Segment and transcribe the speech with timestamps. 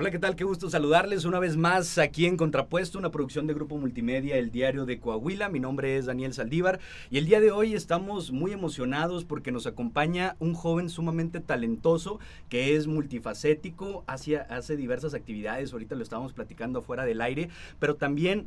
[0.00, 0.36] Hola, ¿qué tal?
[0.36, 4.52] Qué gusto saludarles una vez más aquí en Contrapuesto, una producción de Grupo Multimedia, el
[4.52, 5.48] Diario de Coahuila.
[5.48, 6.78] Mi nombre es Daniel Saldívar
[7.10, 12.20] y el día de hoy estamos muy emocionados porque nos acompaña un joven sumamente talentoso
[12.48, 17.48] que es multifacético, hace, hace diversas actividades, ahorita lo estábamos platicando afuera del aire,
[17.80, 18.46] pero también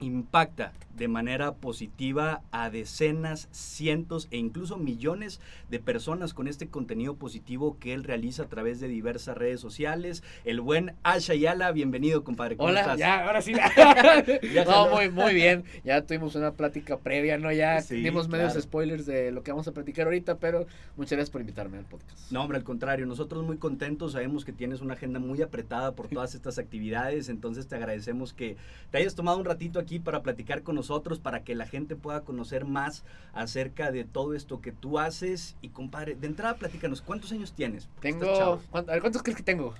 [0.00, 5.40] impacta de manera positiva a decenas, cientos e incluso millones
[5.70, 10.24] de personas con este contenido positivo que él realiza a través de diversas redes sociales.
[10.44, 12.56] El buen Asha Yala, bienvenido, compadre.
[12.56, 13.52] ¿Cómo Hola, ya, ahora sí.
[14.66, 15.64] no, muy, muy bien.
[15.84, 17.52] Ya tuvimos una plática previa, ¿no?
[17.52, 21.40] Ya dimos medios spoilers de lo que vamos a platicar ahorita, pero muchas gracias por
[21.40, 22.32] invitarme al podcast.
[22.32, 26.08] No, hombre, al contrario, nosotros muy contentos, sabemos que tienes una agenda muy apretada por
[26.18, 28.56] todas estas actividades, entonces te agradecemos que
[28.90, 31.96] te hayas tomado un ratito aquí aquí para platicar con nosotros, para que la gente
[31.96, 35.56] pueda conocer más acerca de todo esto que tú haces.
[35.62, 37.88] Y compadre, de entrada platícanos, ¿cuántos años tienes?
[38.00, 39.74] Tengo, ¿cuántos crees que tengo?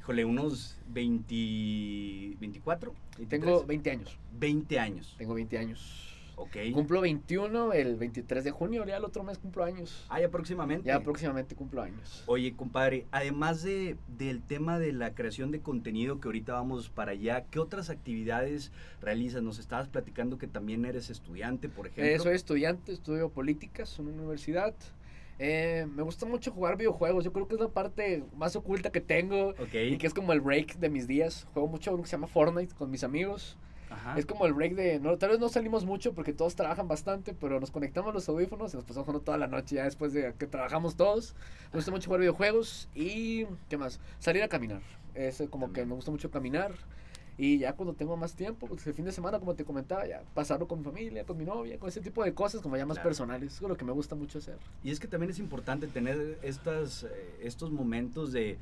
[0.00, 2.92] Híjole, unos 20, 24.
[3.28, 4.18] Tengo 20 años.
[4.32, 5.14] 20 años.
[5.16, 6.11] Tengo 20 años.
[6.72, 10.06] Cumplo 21 el 23 de junio, ya el otro mes cumplo años.
[10.08, 10.86] Ah, ya próximamente.
[10.86, 12.24] Ya próximamente cumplo años.
[12.26, 17.12] Oye, compadre, además de, del tema de la creación de contenido que ahorita vamos para
[17.12, 19.42] allá, ¿qué otras actividades realizas?
[19.42, 22.12] Nos estabas platicando que también eres estudiante, por ejemplo.
[22.12, 24.74] Eh, soy estudiante, estudio políticas en una universidad.
[25.38, 27.24] Eh, me gusta mucho jugar videojuegos.
[27.24, 29.54] Yo creo que es la parte más oculta que tengo.
[29.72, 31.46] Y que es como el break de mis días.
[31.52, 33.56] Juego mucho algo que se llama Fortnite con mis amigos.
[34.16, 35.00] Es como el break de.
[35.00, 38.72] No, tal vez no salimos mucho porque todos trabajan bastante, pero nos conectamos los audífonos
[38.72, 41.34] y nos pasamos jugando toda la noche ya después de que trabajamos todos.
[41.72, 43.46] Me gusta mucho jugar videojuegos y.
[43.68, 44.00] ¿Qué más?
[44.18, 44.82] Salir a caminar.
[45.14, 46.72] Es como que me gusta mucho caminar.
[47.38, 50.22] Y ya cuando tengo más tiempo, pues el fin de semana, como te comentaba, ya
[50.34, 52.98] pasarlo con mi familia, con mi novia, con ese tipo de cosas, como ya más
[52.98, 53.54] personales.
[53.54, 54.58] Es lo que me gusta mucho hacer.
[54.84, 57.08] Y es que también es importante tener estas, eh,
[57.42, 58.58] estos momentos de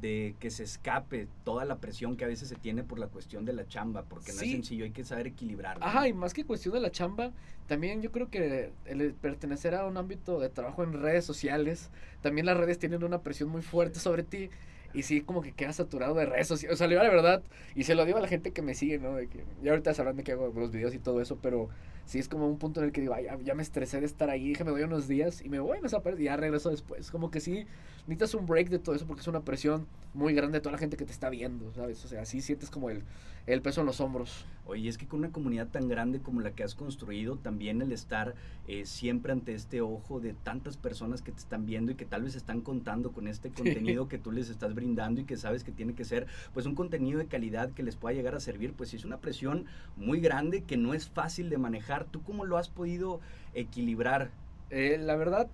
[0.00, 3.44] de que se escape toda la presión que a veces se tiene por la cuestión
[3.44, 5.78] de la chamba, porque no es sencillo, hay que saber equilibrar.
[5.80, 7.32] Ajá, y más que cuestión de la chamba,
[7.66, 11.90] también yo creo que el pertenecer a un ámbito de trabajo en redes sociales,
[12.22, 14.50] también las redes tienen una presión muy fuerte sobre ti
[14.92, 16.74] y sí, como que queda saturado de redes sociales.
[16.74, 17.42] O sea, la verdad,
[17.74, 19.14] y se lo digo a la gente que me sigue, ¿no?
[19.14, 21.68] De que, ya ahorita sabrán de que hago los videos y todo eso, pero
[22.06, 24.30] sí es como un punto en el que digo, ay, ya, me estresé de estar
[24.30, 27.10] ahí, dije, me doy unos días y me voy, me desaparezco y ya regreso después.
[27.10, 27.66] Como que sí,
[28.10, 30.78] necesitas un break de todo eso porque es una presión muy grande de toda la
[30.78, 32.04] gente que te está viendo, ¿sabes?
[32.04, 33.04] O sea, sí sientes como el,
[33.46, 34.46] el peso en los hombros.
[34.66, 37.92] Oye, es que con una comunidad tan grande como la que has construido, también el
[37.92, 38.34] estar
[38.66, 42.24] eh, siempre ante este ojo de tantas personas que te están viendo y que tal
[42.24, 45.70] vez están contando con este contenido que tú les estás brindando y que sabes que
[45.70, 48.92] tiene que ser pues un contenido de calidad que les pueda llegar a servir, pues
[48.92, 49.66] es una presión
[49.96, 52.06] muy grande que no es fácil de manejar.
[52.06, 53.20] ¿Tú cómo lo has podido
[53.54, 54.32] equilibrar?
[54.70, 55.48] Eh, la verdad,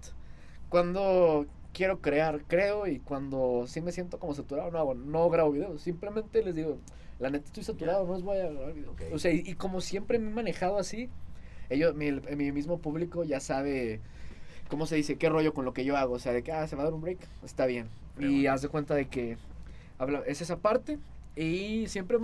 [0.69, 5.53] cuando quiero crear, creo, y cuando sí me siento como saturado, no hago, no grabo
[5.53, 5.83] videos.
[5.83, 6.79] Simplemente les digo,
[7.19, 8.97] la neta estoy saturado, no os voy a grabar videos.
[9.13, 11.11] O sea, y, como siempre me he manejado así,
[11.69, 14.01] ellos, mi, mi mismo público ya sabe,
[14.71, 15.17] ¿cómo se dice?
[15.17, 16.15] ¿Qué rollo con lo que yo hago?
[16.15, 17.89] O sea, de que, ah, se va a dar un break, está bien.
[18.19, 19.37] y haz de cuenta de que
[19.99, 20.99] habla, es esa parte.
[21.39, 22.17] Y siempre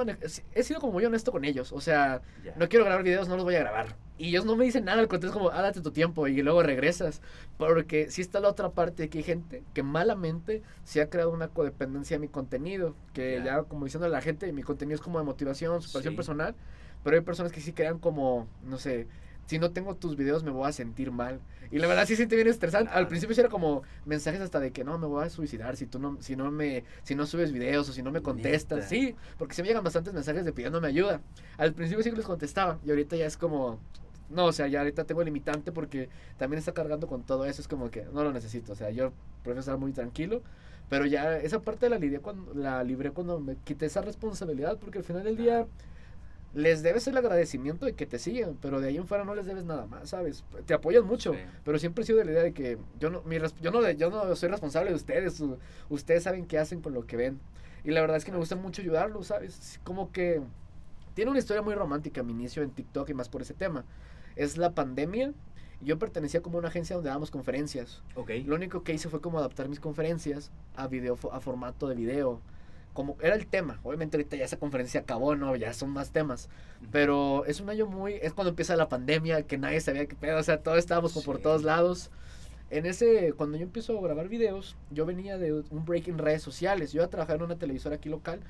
[0.54, 1.72] he sido como muy honesto con ellos.
[1.72, 2.22] O sea,
[2.56, 3.94] no quiero grabar videos, no los voy a grabar.
[4.18, 6.42] Y ellos no me dicen nada, al contrario, es como, ah, date tu tiempo y
[6.42, 7.22] luego regresas.
[7.58, 11.48] Porque si está la otra parte, que hay gente que malamente se ha creado una
[11.48, 12.94] codependencia a mi contenido.
[13.14, 16.54] Que ya, como diciendo a la gente, mi contenido es como de motivación, superación personal.
[17.02, 19.08] Pero hay personas que sí crean como, no sé,
[19.46, 21.40] si no tengo tus videos me voy a sentir mal.
[21.70, 22.90] Y la verdad sí siente bien estresante.
[22.92, 25.98] Al principio era como mensajes hasta de que no, me voy a suicidar si tú
[25.98, 28.88] no, si no me, si no subes videos o si no me contestas.
[28.88, 31.22] Sí, porque se me llegan bastantes mensajes de pidiéndome ayuda.
[31.56, 33.80] Al principio sí les contestaba y ahorita ya es como,
[34.28, 37.62] no, o sea, ya ahorita tengo limitante porque también está cargando con todo eso.
[37.62, 38.72] Es como que no lo necesito.
[38.72, 40.42] O sea, yo prefiero estar muy tranquilo.
[40.88, 44.98] Pero ya esa parte la libré cuando, la libré cuando me quité esa responsabilidad porque
[44.98, 45.66] al final del día
[46.54, 49.46] les debes el agradecimiento de que te siguen, pero de ahí en fuera no les
[49.46, 50.44] debes nada más, ¿sabes?
[50.66, 53.38] Te apoyan mucho, pero siempre he sido de la idea de que yo no, mi,
[53.60, 55.42] yo no, yo no soy responsable de ustedes,
[55.88, 57.40] ustedes saben qué hacen con lo que ven.
[57.84, 59.80] Y la verdad es que me gusta mucho ayudarlos, ¿sabes?
[59.82, 60.42] Como que
[61.14, 63.84] tiene una historia muy romántica mi inicio en TikTok y más por ese tema.
[64.36, 65.32] Es la pandemia.
[65.80, 68.02] Yo pertenecía como a una agencia donde dábamos conferencias.
[68.14, 68.44] Okay.
[68.44, 72.40] Lo único que hice fue como adaptar mis conferencias a video a formato de video
[72.92, 73.80] como era el tema.
[73.82, 75.56] Obviamente ahorita ya esa conferencia acabó, ¿no?
[75.56, 76.48] Ya son más temas.
[76.90, 78.14] Pero es un año muy...
[78.14, 80.38] Es cuando empieza la pandemia, que nadie sabía qué pedo.
[80.38, 82.10] O sea, todos estábamos como por todos lados.
[82.70, 83.32] En ese...
[83.34, 86.92] Cuando yo empiezo a grabar videos, yo venía de un break en redes sociales.
[86.92, 88.40] Yo iba a trabajar en una televisora aquí local.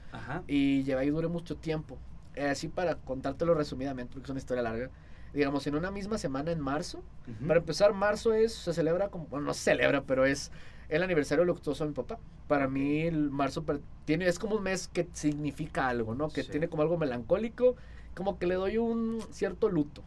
[0.46, 1.98] Y llevé ahí duré mucho tiempo.
[2.34, 4.90] Eh, así para contártelo resumidamente, porque es una historia larga
[5.32, 7.02] digamos, en una misma semana en marzo.
[7.46, 10.50] Para empezar, marzo es, se celebra como, bueno, no se celebra, pero es
[10.88, 12.18] el aniversario luctuoso de mi papá.
[12.48, 13.64] Para mí el marzo
[14.04, 16.28] tiene, es como un mes que significa algo, ¿no?
[16.28, 17.76] Que tiene como algo melancólico,
[18.14, 20.02] como que le doy un cierto luto.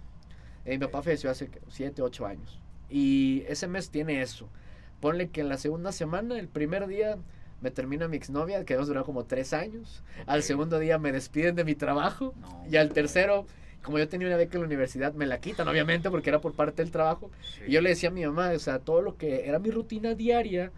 [0.65, 2.59] Eh, mi papá falleció hace 7, 8 años.
[2.89, 4.49] Y ese mes tiene eso.
[4.99, 7.17] Ponle que en la segunda semana, el primer día,
[7.61, 10.03] me termina mi exnovia, que hemos durado como 3 años.
[10.25, 12.33] Al segundo día me despiden de mi trabajo.
[12.69, 13.45] y al tercero
[13.85, 16.53] como yo tenía una beca en la universidad, me la quitan, obviamente, porque era por
[16.53, 17.29] parte del trabajo.
[17.67, 20.15] Y yo le decía a mi mamá, o sea, todo lo que era mi rutina
[20.15, 20.71] diaria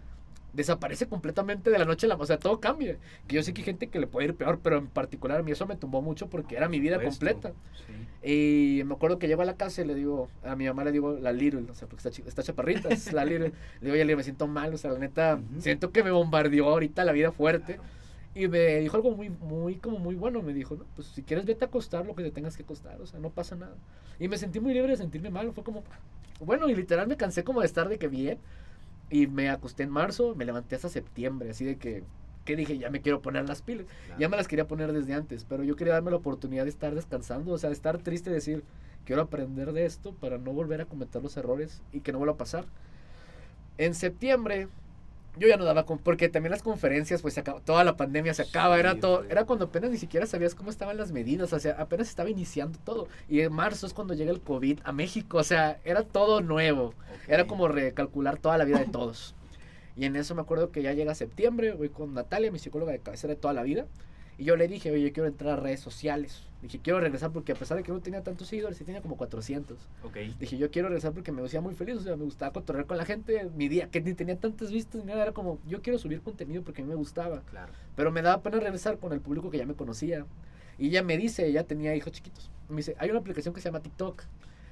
[0.52, 2.98] desaparece completamente de la noche a la o sea, todo cambia.
[3.26, 5.42] Que yo sé que hay gente que le puede ir peor, pero en particular a
[5.42, 7.52] mí eso me tumbó mucho porque era mi vida completa.
[8.22, 10.92] Y me acuerdo que llego a la casa y le digo, a mi mamá le
[10.92, 13.52] digo la Little, o sea, porque está, está chaparrita, es la Little.
[13.80, 17.04] Le digo, oye, me siento mal, o sea, la neta, siento que me bombardeó ahorita
[17.04, 17.78] la vida fuerte.
[18.38, 20.42] Y me dijo algo muy, muy, como muy bueno.
[20.42, 23.00] Me dijo, no, pues si quieres vete a acostar lo que te tengas que acostar.
[23.00, 23.74] O sea, no pasa nada.
[24.20, 25.52] Y me sentí muy libre de sentirme mal.
[25.52, 25.82] Fue como,
[26.38, 28.38] bueno, y literal me cansé como de estar de que bien.
[29.10, 31.50] Y me acosté en marzo, me levanté hasta septiembre.
[31.50, 32.04] Así de que,
[32.44, 33.86] que dije, ya me quiero poner las pilas.
[34.20, 35.44] Ya me las quería poner desde antes.
[35.44, 37.50] Pero yo quería darme la oportunidad de estar descansando.
[37.50, 38.62] O sea, de estar triste y decir,
[39.04, 42.34] quiero aprender de esto para no volver a cometer los errores y que no vuelva
[42.34, 42.66] a pasar.
[43.78, 44.68] En septiembre
[45.36, 48.42] yo ya no daba porque también las conferencias, pues se acaba, toda la pandemia se
[48.42, 51.76] acaba, era todo, era cuando apenas ni siquiera sabías cómo estaban las medidas, o sea,
[51.78, 53.08] apenas estaba iniciando todo.
[53.28, 56.94] Y en marzo es cuando llega el COVID a México, o sea, era todo nuevo.
[57.28, 59.34] Era como recalcular toda la vida de todos.
[59.96, 63.00] Y en eso me acuerdo que ya llega septiembre, voy con Natalia, mi psicóloga de
[63.00, 63.86] cabecera de toda la vida.
[64.38, 66.44] Y yo le dije, oye, yo quiero entrar a redes sociales.
[66.62, 69.16] Dije, quiero regresar porque a pesar de que no tenía tantos seguidores, sí tenía como
[69.16, 69.76] 400.
[70.04, 70.34] Okay.
[70.38, 72.96] Dije, yo quiero regresar porque me hacía muy feliz, o sea, me gustaba controlar con
[72.96, 73.50] la gente.
[73.56, 76.62] Mi día, que ni tenía tantas vistas ni nada, era como, yo quiero subir contenido
[76.62, 77.42] porque a mí me gustaba.
[77.50, 77.72] Claro.
[77.96, 80.24] Pero me daba pena regresar con el público que ya me conocía.
[80.78, 82.50] Y ella me dice, ella tenía hijos chiquitos.
[82.68, 84.22] Me dice, hay una aplicación que se llama TikTok.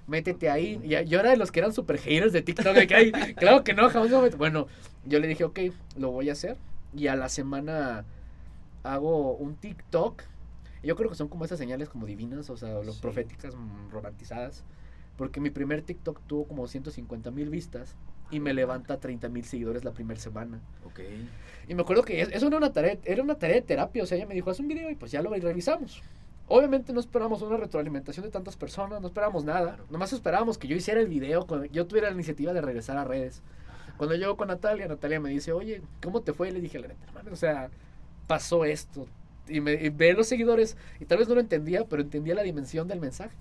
[0.06, 0.80] Métete ahí.
[0.84, 2.74] Y yo era de los que eran super haters de TikTok.
[2.74, 4.68] De que, claro que no, jamás Bueno,
[5.04, 5.58] yo le dije, ok,
[5.96, 6.56] lo voy a hacer.
[6.96, 8.04] Y a la semana
[8.92, 10.22] hago un TikTok.
[10.82, 14.64] Yo creo que son como esas señales como divinas, o sea, los proféticas mm, romantizadas.
[15.16, 17.96] Porque mi primer TikTok tuvo como 150 mil vistas
[18.30, 20.60] y me levanta 30 mil seguidores la primera semana.
[20.84, 21.00] Ok.
[21.68, 24.02] Y me acuerdo que eso era una tarea, era una tarea de terapia.
[24.02, 26.02] O sea, ella me dijo, haz un video y pues ya lo revisamos.
[26.48, 29.78] Obviamente no esperamos una retroalimentación de tantas personas, no esperamos nada.
[29.90, 33.42] Nomás esperábamos que yo hiciera el video, yo tuviera la iniciativa de regresar a redes.
[33.96, 36.50] Cuando llego con Natalia, Natalia me dice, oye, ¿cómo te fue?
[36.50, 37.70] Y le dije, la neta, hermano, o sea,
[38.26, 39.06] pasó esto.
[39.48, 42.88] Y, me, ve los seguidores, y tal vez no lo entendía, pero entendía la dimensión
[42.88, 43.36] del mensaje.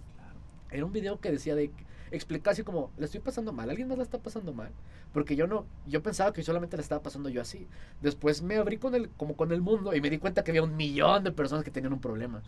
[0.70, 1.72] Era un video que decía de
[2.12, 4.72] explicar así como, le estoy pasando mal, alguien más la está pasando mal,
[5.14, 7.68] porque yo no, yo pensaba que solamente le estaba pasando yo así.
[8.02, 10.64] Después me abrí con el, como con el mundo y me di cuenta que había
[10.64, 12.44] un millón de personas que tenían un problema.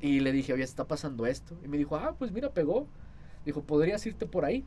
[0.00, 1.56] Y le dije, oye, está pasando esto.
[1.62, 2.86] Y me dijo, ah, pues mira, pegó.
[3.44, 4.64] Dijo, podrías irte por ahí.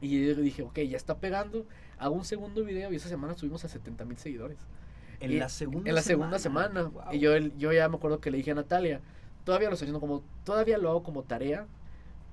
[0.00, 1.66] Y yo dije, ok, ya está pegando.
[1.98, 4.58] Hago un segundo video y esa semana subimos a 70 mil seguidores.
[5.24, 6.90] En la segunda En la segunda semana.
[7.12, 9.00] Y yo, yo ya me acuerdo que le dije a Natalia,
[9.44, 11.66] todavía lo estoy haciendo como, todavía lo hago como tarea,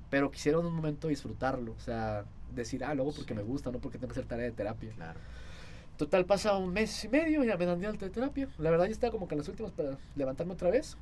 [0.10, 1.74] pero quisiera en un momento disfrutarlo.
[1.74, 4.52] O sea, decir, ah, luego porque me gusta, no porque tengo que hacer tarea de
[4.52, 4.92] terapia.
[4.96, 5.20] Claro.
[5.98, 8.50] Total, pasa un mes y medio, ya me dan de alta de terapia.
[8.58, 10.98] La verdad, ya estaba como que en las últimas para levantarme otra vez.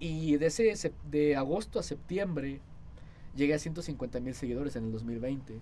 [0.00, 2.60] Y de, ese, de agosto a septiembre
[3.36, 5.60] llegué a 150 mil seguidores en el 2020.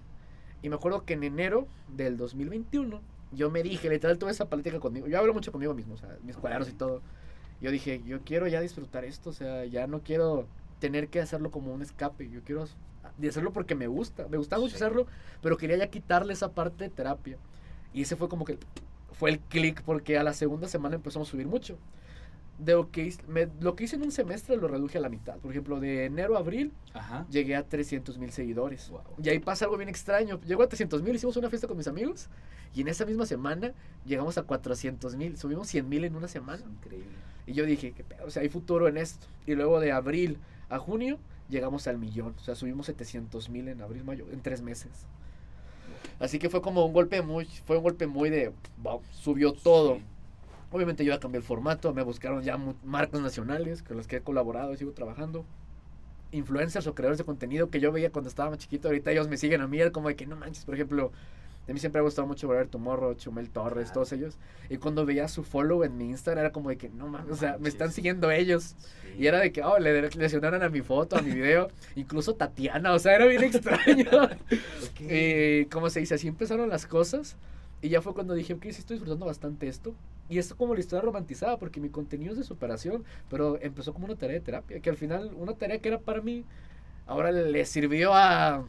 [0.62, 3.02] Y me acuerdo que en enero del 2021
[3.32, 5.06] yo me dije, literal, tuve esa política conmigo.
[5.06, 7.02] Yo hablo mucho conmigo mismo, o sea, mis cuadernos y todo.
[7.60, 10.46] Yo dije, yo quiero ya disfrutar esto, o sea, ya no quiero
[10.78, 12.28] tener que hacerlo como un escape.
[12.30, 12.66] Yo quiero
[13.28, 14.26] hacerlo porque me gusta.
[14.28, 15.06] Me gusta mucho hacerlo,
[15.42, 17.38] pero quería ya quitarle esa parte de terapia.
[17.92, 18.58] Y ese fue como que
[19.12, 21.76] fue el clic porque a la segunda semana empezamos a subir mucho
[22.60, 23.22] de lo que, hice,
[23.60, 25.38] lo que hice en un semestre lo reduje a la mitad.
[25.38, 26.72] Por ejemplo, de enero a abril
[27.30, 28.92] llegué a 300 mil seguidores.
[29.22, 30.40] Y ahí pasa algo bien extraño.
[30.46, 32.28] Llegó a 300 mil, hicimos una fiesta con mis amigos
[32.74, 33.72] y en esa misma semana
[34.04, 35.38] llegamos a 400 mil.
[35.38, 36.62] Subimos 100 mil en una semana.
[36.62, 37.10] Increíble.
[37.46, 39.26] Y yo dije, que o sea, hay futuro en esto.
[39.46, 40.38] Y luego de abril
[40.68, 42.34] a junio llegamos al millón.
[42.38, 44.90] O sea, subimos 700 mil en abril, mayo, en tres meses.
[46.18, 48.52] Así que fue como un golpe muy, fue un golpe muy de,
[48.82, 49.98] wow, subió todo.
[50.72, 54.20] Obviamente yo ya cambié el formato, me buscaron ya marcas nacionales con las que he
[54.20, 55.44] colaborado y sigo trabajando.
[56.32, 59.36] Influencers o creadores de contenido que yo veía cuando estaba más chiquito, ahorita ellos me
[59.36, 61.10] siguen a mí, como de que no manches, por ejemplo,
[61.70, 64.36] a mí siempre me ha gustado mucho ver Tomorrow, Chumel Torres, todos ellos.
[64.68, 67.36] Y cuando veía su follow en mi Instagram era como de que no mames, o
[67.36, 68.74] sea, me están siguiendo ellos.
[69.16, 71.68] Y era de que, oh, le lesionaron a mi foto, a mi video.
[71.94, 74.30] Incluso Tatiana, o sea, era bien extraño.
[74.98, 77.36] Y como se dice, así empezaron las cosas.
[77.82, 79.94] Y ya fue cuando dije, ok, sí estoy disfrutando bastante esto.
[80.30, 84.06] Y esto como la historia romantizada, porque mi contenido es de superación, pero empezó como
[84.06, 86.44] una tarea de terapia, que al final una tarea que era para mí,
[87.06, 88.64] ahora le sirvió a,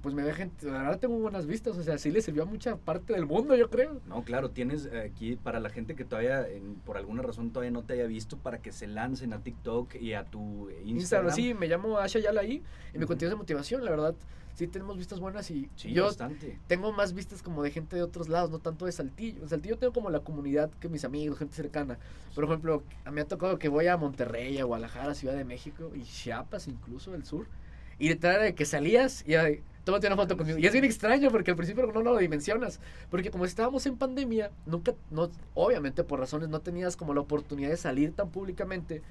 [0.00, 2.46] pues me ve gente, la verdad tengo buenas vistas, o sea, sí le sirvió a
[2.46, 4.00] mucha parte del mundo, yo creo.
[4.06, 6.46] No, claro, tienes aquí para la gente que todavía,
[6.84, 10.14] por alguna razón, todavía no te haya visto, para que se lancen a TikTok y
[10.14, 10.96] a tu Instagram.
[10.96, 12.62] Instagram sí, me llamo Asha Yala ahí
[12.94, 14.14] y me contenido de motivación, la verdad
[14.56, 16.08] sí tenemos vistas buenas y yo
[16.66, 19.42] tengo más vistas como de gente de otros lados, no tanto de Saltillo.
[19.42, 21.98] En Saltillo tengo como la comunidad que mis amigos, gente cercana.
[22.34, 25.44] Por ejemplo, a mí me ha tocado que voy a Monterrey, a Guadalajara, Ciudad de
[25.44, 27.48] México y Chiapas incluso, el sur.
[27.98, 29.34] Y detrás de que salías y
[29.84, 30.58] tómate una foto conmigo.
[30.58, 32.80] Y es bien extraño porque al principio no, lo dimensionas.
[33.10, 37.70] Porque como estábamos en pandemia, nunca, no, obviamente por razones no tenías como la oportunidad
[37.70, 39.02] de salir tan públicamente.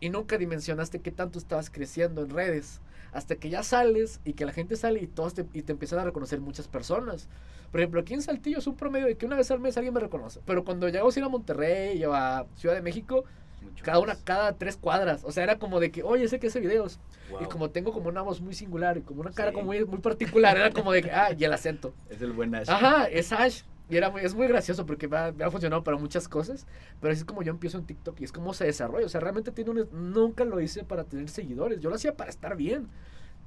[0.00, 2.80] Y nunca dimensionaste qué tanto estabas creciendo en redes
[3.12, 5.98] hasta que ya sales y que la gente sale y todos te, y te empiezan
[5.98, 7.28] a reconocer muchas personas.
[7.70, 9.94] Por ejemplo, aquí en Saltillo es un promedio de que una vez al mes alguien
[9.94, 10.40] me reconoce.
[10.44, 13.24] Pero cuando llegamos a ir a Monterrey o a Ciudad de México,
[13.82, 15.22] cada una, cada tres cuadras.
[15.24, 16.98] O sea, era como de que, oye, sé que hace videos.
[17.40, 19.98] Y como tengo como una voz muy singular y como una cara como muy, muy
[19.98, 21.94] particular, era como de que, ah, y el acento.
[22.10, 22.68] Es el buen Ash.
[22.68, 23.62] Ajá, es Ash.
[23.88, 26.66] Y era es muy gracioso porque me ha, funcionado para muchas cosas,
[27.00, 29.06] pero así es como yo empiezo en TikTok y es como se desarrolla.
[29.06, 32.30] O sea, realmente tiene un, nunca lo hice para tener seguidores, yo lo hacía para
[32.30, 32.88] estar bien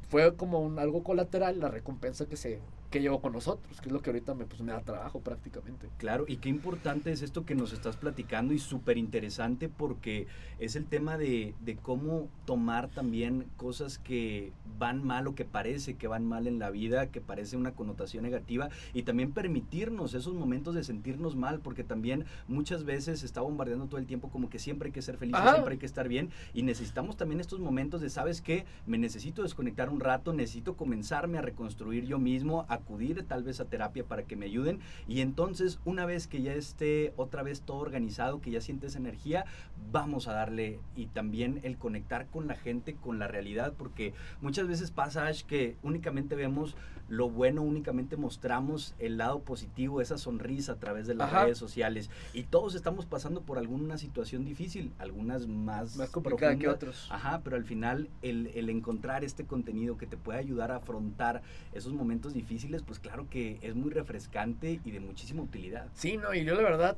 [0.07, 2.59] fue como un algo colateral la recompensa que se
[2.95, 5.89] que llevo con nosotros, que es lo que ahorita me, pues, me da trabajo prácticamente.
[5.97, 10.27] Claro, y qué importante es esto que nos estás platicando y súper interesante porque
[10.59, 15.95] es el tema de, de, cómo tomar también cosas que van mal o que parece
[15.95, 20.33] que van mal en la vida, que parece una connotación negativa y también permitirnos esos
[20.33, 24.57] momentos de sentirnos mal porque también muchas veces está bombardeando todo el tiempo como que
[24.57, 27.99] siempre hay que ser feliz, siempre hay que estar bien y necesitamos también estos momentos
[27.99, 28.63] de, ¿sabes qué?
[28.85, 33.59] Me necesito desconectar un rato, necesito comenzarme a reconstruir yo mismo, a acudir tal vez
[33.59, 34.79] a terapia para que me ayuden.
[35.07, 39.45] Y entonces una vez que ya esté otra vez todo organizado, que ya sientes energía,
[39.91, 44.67] vamos a darle y también el conectar con la gente, con la realidad, porque muchas
[44.67, 46.75] veces pasa Ash, que únicamente vemos
[47.07, 52.09] lo bueno, únicamente mostramos el lado positivo, esa sonrisa a través de las redes sociales
[52.33, 57.07] y todos estamos pasando por alguna situación difícil, algunas más, más complicada que otros.
[57.11, 61.41] Ajá, pero al final el, el encontrar este contenido que te puede ayudar a afrontar
[61.73, 65.87] esos momentos difíciles pues claro que es muy refrescante y de muchísima utilidad.
[65.93, 66.97] Sí, no, y yo la verdad,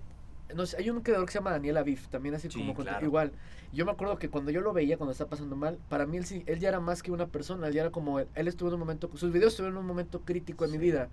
[0.56, 3.32] no sé, hay un creador que se llama Daniel Aviv, también así como igual.
[3.74, 6.26] Yo me acuerdo que cuando yo lo veía cuando estaba pasando mal, para mí él,
[6.46, 8.80] él ya era más que una persona, él ya era como, él, estuvo en un
[8.80, 11.10] momento, sus videos estuvieron en un momento crítico en mi vida.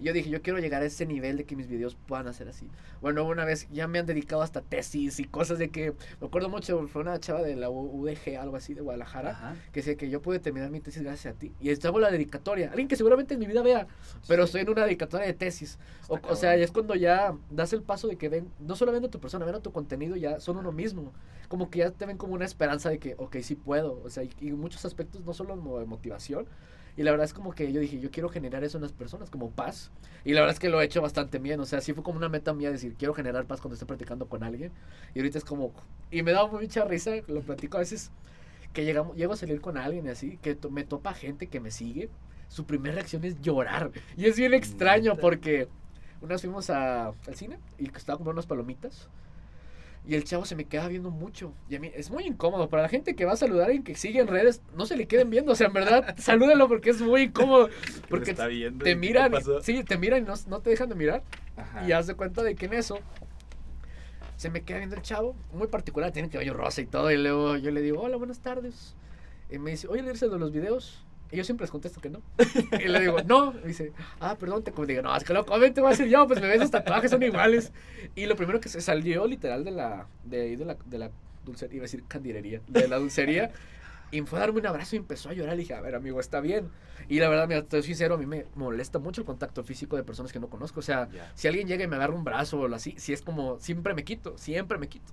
[0.00, 2.48] Y yo dije, yo quiero llegar a ese nivel de que mis videos puedan hacer
[2.48, 2.68] así.
[3.00, 6.48] Bueno, una vez ya me han dedicado hasta tesis y cosas de que, me acuerdo
[6.48, 10.22] mucho, fue una chava de la UDG, algo así, de Guadalajara, que decía que yo
[10.22, 11.52] pude terminar mi tesis gracias a ti.
[11.60, 13.88] Y estaba la dedicatoria, alguien que seguramente en mi vida vea,
[14.28, 15.78] pero estoy en una dedicatoria de tesis.
[16.06, 19.10] O, o, sea, es cuando ya das el paso de que ven, no solo a
[19.10, 21.12] tu persona, ven a tu contenido, ya son uno mismo.
[21.48, 24.00] Como que ya te ven como una esperanza de que, ok, sí puedo.
[24.02, 26.46] O sea, y, y muchos aspectos, no solo de motivación,
[26.98, 29.30] y la verdad es como que yo dije, yo quiero generar eso en las personas,
[29.30, 29.92] como paz.
[30.24, 31.60] Y la verdad es que lo he hecho bastante bien.
[31.60, 34.26] O sea, sí fue como una meta mía decir, quiero generar paz cuando estoy practicando
[34.26, 34.72] con alguien.
[35.14, 35.72] Y ahorita es como...
[36.10, 38.10] Y me da mucha risa, lo platico a veces,
[38.72, 41.70] que llegamos, llego a salir con alguien y así, que me topa gente que me
[41.70, 42.10] sigue.
[42.48, 43.92] Su primera reacción es llorar.
[44.16, 45.68] Y es bien extraño porque...
[46.20, 49.08] Una vez fuimos a, al cine y estaba comprando unas palomitas.
[50.06, 51.52] Y el chavo se me queda viendo mucho.
[51.68, 52.70] Y a mí es muy incómodo.
[52.70, 55.06] Para la gente que va a saludar y que sigue en redes, no se le
[55.06, 55.52] queden viendo.
[55.52, 57.68] O sea, en verdad, salúdenlo porque es muy incómodo.
[58.08, 59.32] Porque te miran.
[59.60, 61.22] Sí, te miran y no, no te dejan de mirar.
[61.86, 63.00] Y haz de cuenta de que en eso
[64.36, 65.36] se me queda viendo el chavo.
[65.52, 67.10] Muy particular, tiene cabello rosa y todo.
[67.10, 68.94] Y luego yo le digo, hola, buenas tardes.
[69.50, 71.04] Y me dice, oye, ¿leerse de los videos?
[71.30, 72.22] Y yo siempre les contesto que no.
[72.72, 73.54] Y le digo, no.
[73.64, 76.26] Y dice, ah, perdón, te digo, no, es que lo te voy a decir yo,
[76.26, 77.72] pues me ves, los tatuajes son iguales.
[78.14, 81.10] Y lo primero que se salió literal de la, de, de la, de la
[81.44, 83.50] dulcería, iba a decir candilería, de la dulcería,
[84.10, 85.54] y fue a darme un abrazo y empezó a llorar.
[85.54, 86.70] Le dije, a ver, amigo, está bien.
[87.08, 90.04] Y la verdad, mira, estoy sincero, a mí me molesta mucho el contacto físico de
[90.04, 90.80] personas que no conozco.
[90.80, 93.58] O sea, si alguien llega y me agarra un brazo o así, si es como,
[93.60, 95.12] siempre me quito, siempre me quito.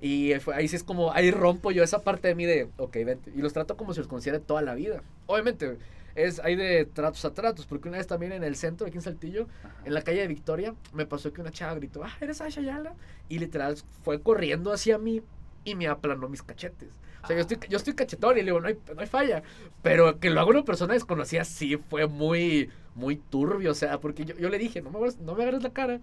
[0.00, 3.30] Y ahí sí es como, ahí rompo yo esa parte de mí de, ok, vente.
[3.34, 5.02] Y los trato como si los conociera toda la vida.
[5.26, 5.76] Obviamente,
[6.14, 9.02] es hay de tratos a tratos, porque una vez también en el centro, aquí en
[9.02, 9.46] Saltillo,
[9.84, 12.94] en la calle de Victoria, me pasó que una chava gritó, ah, eres Aisha Yala.
[13.28, 15.22] Y literal fue corriendo hacia mí
[15.64, 16.88] y me aplanó mis cachetes.
[17.22, 19.42] O sea, yo, estoy, yo estoy cachetón y le digo, no hay, no hay falla.
[19.82, 23.72] Pero que lo haga una persona desconocida sí fue muy, muy turbio.
[23.72, 26.00] O sea, porque yo, yo le dije, no me, no me agarres la cara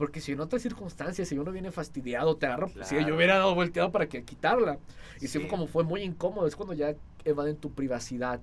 [0.00, 2.70] porque si en otras circunstancias, si uno viene fastidiado, te agarro.
[2.84, 4.78] Si yo hubiera dado volteado para que quitarla.
[5.20, 6.94] Y si como fue muy incómodo, es cuando ya
[7.26, 8.40] evaden tu privacidad.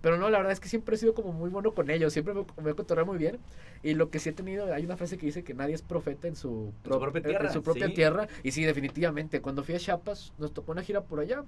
[0.00, 2.34] Pero no, la verdad es que siempre he sido como muy bueno con ellos, siempre
[2.34, 3.38] me, me he muy bien.
[3.84, 6.26] Y lo que sí he tenido, hay una frase que dice que nadie es profeta
[6.26, 7.46] en su, propia tierra.
[7.46, 8.26] En su propia tierra.
[8.42, 11.44] Y sí, definitivamente, cuando fui a Chiapas, nos tocó una gira por allá.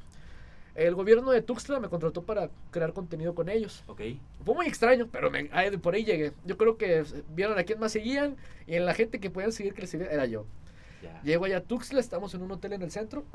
[0.75, 3.83] El gobierno de Tuxtla me contrató para crear contenido con ellos.
[3.89, 4.01] Ok.
[4.45, 6.33] Fue muy extraño, pero me, ahí- por ahí llegué.
[6.45, 8.37] Yo creo que vieron a quién más seguían
[8.67, 10.47] y en la gente que podían seguir que les seguía era yo.
[11.25, 13.25] Llego allá a Tuxtla, estamos en un hotel en el centro.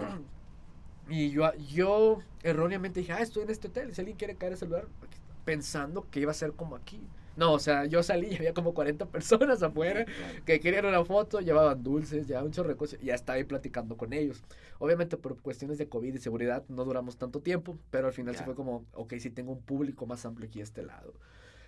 [1.08, 3.94] Y yo, yo erróneamente dije, ah, estoy en este hotel.
[3.94, 6.76] Si alguien quiere caer a ese lugar, aquí está", pensando que iba a ser como
[6.76, 7.00] aquí.
[7.36, 10.06] No, o sea, yo salí y había como 40 personas afuera
[10.46, 13.00] que querían una foto, llevaban dulces, llevaban un chorro de cosas.
[13.02, 14.44] Y ya estaba ahí platicando con ellos.
[14.80, 18.44] Obviamente por cuestiones de COVID y seguridad no duramos tanto tiempo, pero al final Ya.
[18.44, 21.14] fue como, ok, sí tengo un público más amplio aquí a este lado.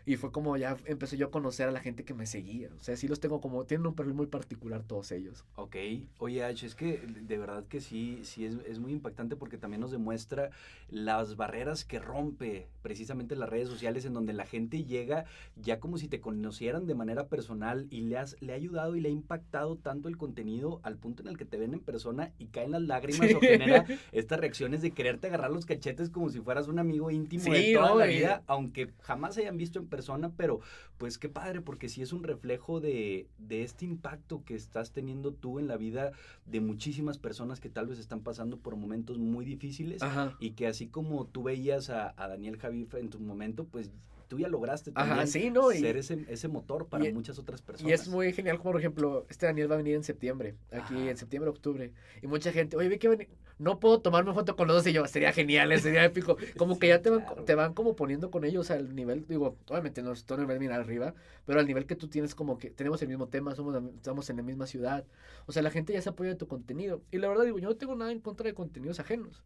[0.08, 2.70] Y fue como ya empecé yo a conocer a la gente que me seguía.
[2.80, 5.44] O sea, sí los tengo como, tienen un perfil muy particular todos ellos.
[5.56, 5.76] Ok,
[6.20, 9.82] oye H, es que de verdad que sí, sí es, es muy impactante porque también
[9.82, 10.50] nos demuestra
[10.90, 15.26] las barreras que rompe precisamente las redes sociales en donde la gente llega
[15.58, 19.02] ya como si te conocieran de manera personal y le, has, le ha ayudado y
[19.02, 22.32] le ha impactado tanto el contenido al punto en el que te ven en persona
[22.40, 23.34] y caen las lágrimas Sí.
[23.34, 27.52] o genera estas reacciones de quererte agarrar los cachetes como si fueras un amigo íntimo
[27.52, 28.00] de toda ¿no?
[28.00, 29.97] la vida, aunque jamás hayan visto en persona,
[30.36, 30.60] pero
[30.98, 35.34] pues qué padre, porque sí es un reflejo de, de este impacto que estás teniendo
[35.34, 36.12] tú en la vida
[36.46, 40.36] de muchísimas personas que tal vez están pasando por momentos muy difíciles Ajá.
[40.40, 43.92] y que así como tú veías a, a Daniel Javier en tu momento, pues
[44.28, 45.72] tú ya lograste también Ajá, sí, ¿no?
[45.72, 47.90] Y- ser ese, ese motor para y- muchas otras personas.
[47.90, 50.96] Y es muy genial, como por ejemplo, este Daniel va a venir en septiembre, aquí
[50.96, 51.10] Ajá.
[51.12, 51.92] en septiembre, octubre.
[52.22, 53.28] Y mucha gente, oye, vi que ven-
[53.60, 56.38] no puedo tomarme foto con los dos y yo, sería genial, eh, sería épico.
[56.58, 57.44] Como que ya te van, claro.
[57.44, 60.80] te van como poniendo con ellos al nivel, digo, obviamente no estoy en el nivel
[60.80, 61.16] arriba,
[61.46, 64.38] pero al nivel que tú tienes como que tenemos el mismo tema, somos, estamos en
[64.38, 65.06] la misma ciudad.
[65.48, 67.02] O sea, la gente ya se apoya de tu contenido.
[67.12, 69.44] Y la verdad digo, yo no tengo nada en contra de contenidos ajenos.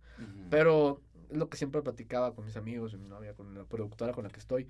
[0.50, 1.00] Pero
[1.32, 4.30] es lo que siempre platicaba con mis amigos, mi novia, con la productora con la
[4.30, 4.68] que estoy.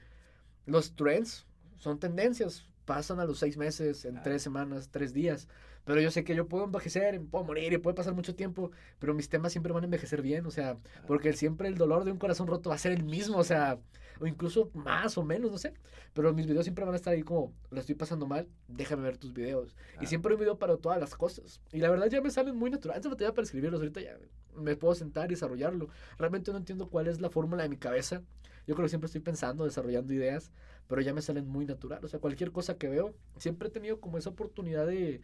[0.65, 1.45] Los trends
[1.77, 5.47] son tendencias, pasan a los seis meses, en tres semanas, tres días.
[5.83, 9.15] Pero yo sé que yo puedo envejecer, puedo morir y puede pasar mucho tiempo, pero
[9.15, 10.77] mis temas siempre van a envejecer bien, o sea,
[11.07, 13.79] porque siempre el dolor de un corazón roto va a ser el mismo, o sea,
[14.19, 15.73] o incluso más o menos, no sé.
[16.13, 19.17] Pero mis videos siempre van a estar ahí como, lo estoy pasando mal, déjame ver
[19.17, 19.75] tus videos.
[19.99, 21.59] Y siempre hay un video para todas las cosas.
[21.71, 22.97] Y la verdad ya me salen muy naturales.
[22.97, 24.15] Antes batallaba para escribirlos, ahorita ya
[24.55, 25.89] me puedo sentar y desarrollarlo.
[26.17, 28.21] Realmente no entiendo cuál es la fórmula de mi cabeza.
[28.67, 30.51] Yo creo que siempre estoy pensando, desarrollando ideas,
[30.87, 32.03] pero ya me salen muy natural.
[32.05, 35.21] O sea, cualquier cosa que veo, siempre he tenido como esa oportunidad de...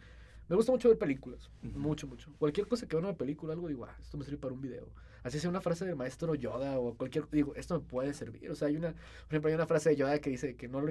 [0.48, 1.78] Me gusta mucho ver películas, Ujú.
[1.78, 2.32] mucho, mucho.
[2.38, 4.60] Cualquier cosa que veo en una película, algo digo, ah, esto me sirve para un
[4.62, 4.88] video.
[5.22, 8.50] Así sea una frase del maestro Yoda o cualquier, digo, esto me puede servir.
[8.50, 10.80] O sea, hay una, por ejemplo, hay una frase de Yoda que dice que no
[10.80, 10.90] lo,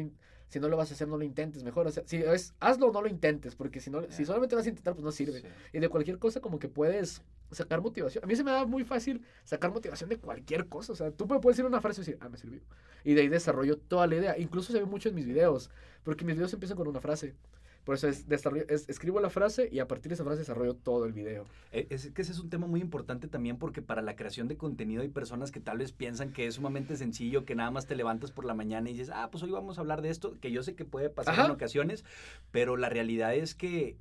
[0.50, 1.88] si no lo vas a hacer, no lo intentes, mejor.
[1.88, 4.26] O sea, si es, hazlo o no lo intentes, porque si, no, si Ya.
[4.28, 5.42] solamente vas a intentar, pues no sirve.
[5.42, 5.48] Sí.
[5.74, 8.24] Y de cualquier cosa como que puedes sacar motivación.
[8.24, 10.94] A mí se me da muy fácil sacar motivación de cualquier cosa.
[10.94, 12.62] O sea, tú puedes decir una frase y decir, ah, me sirvió.
[13.04, 14.38] Y de ahí desarrollo toda la idea.
[14.38, 15.70] Incluso se ve mucho en mis videos,
[16.04, 17.36] porque mis videos empiezan con una frase.
[17.86, 20.76] Por eso es, desarrollo, es- escribo la frase y a partir de esa frase desarrollo
[20.76, 21.46] todo el video.
[21.72, 24.58] Eh, Es que ese es un tema muy importante también porque para la creación de
[24.58, 27.96] contenido hay personas que tal vez piensan que es sumamente sencillo, que nada más te
[27.96, 30.52] levantas por la mañana y dices, ah, pues hoy vamos a hablar de esto, que
[30.52, 31.46] yo sé que puede pasar Ajá.
[31.46, 32.04] en ocasiones,
[32.52, 33.96] pero la realidad es que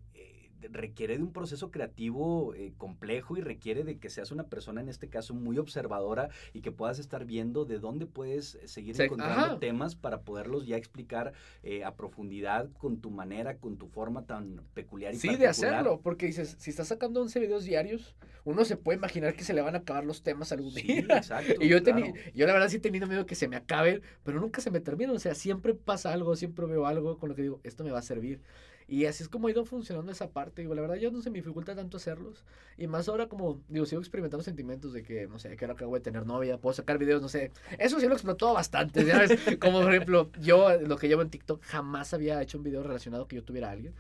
[0.71, 4.88] requiere de un proceso creativo eh, complejo y requiere de que seas una persona, en
[4.88, 9.47] este caso, muy observadora y que puedas estar viendo de dónde puedes seguir Sí, encontrando
[9.47, 9.59] ajá.
[9.59, 14.61] temas para poderlos ya explicar eh, a profundidad con tu manera, con tu forma tan
[14.75, 18.14] peculiar y Sí, de hacerlo, porque dices, si estás sacando 11 videos diarios,
[18.45, 21.01] uno se puede imaginar que se le van a acabar los temas algún Sí, día.
[21.16, 21.55] exacto.
[21.61, 22.12] Y yo, claro.
[22.35, 24.81] yo la verdad sí he tenido miedo que se me acaben, pero nunca se me
[24.81, 25.16] terminan.
[25.16, 27.99] O sea, siempre pasa algo, siempre veo algo con lo que digo, esto me va
[27.99, 28.40] a servir.
[28.88, 30.62] Y así es como ha ido funcionando esa parte.
[30.62, 32.44] Digo, la verdad ya no se me dificulta tanto hacerlos.
[32.77, 35.94] Y más ahora como, digo, sigo experimentando sentimientos de que, no sé, que ahora acabo
[35.94, 37.51] de tener novia, puedo sacar videos, no sé.
[37.79, 39.33] Eso sí lo explotó bastante, ¿sabes?
[39.61, 43.27] Como por ejemplo, yo, lo que llevo en TikTok, jamás había hecho un video relacionado
[43.27, 43.94] que yo tuviera a alguien.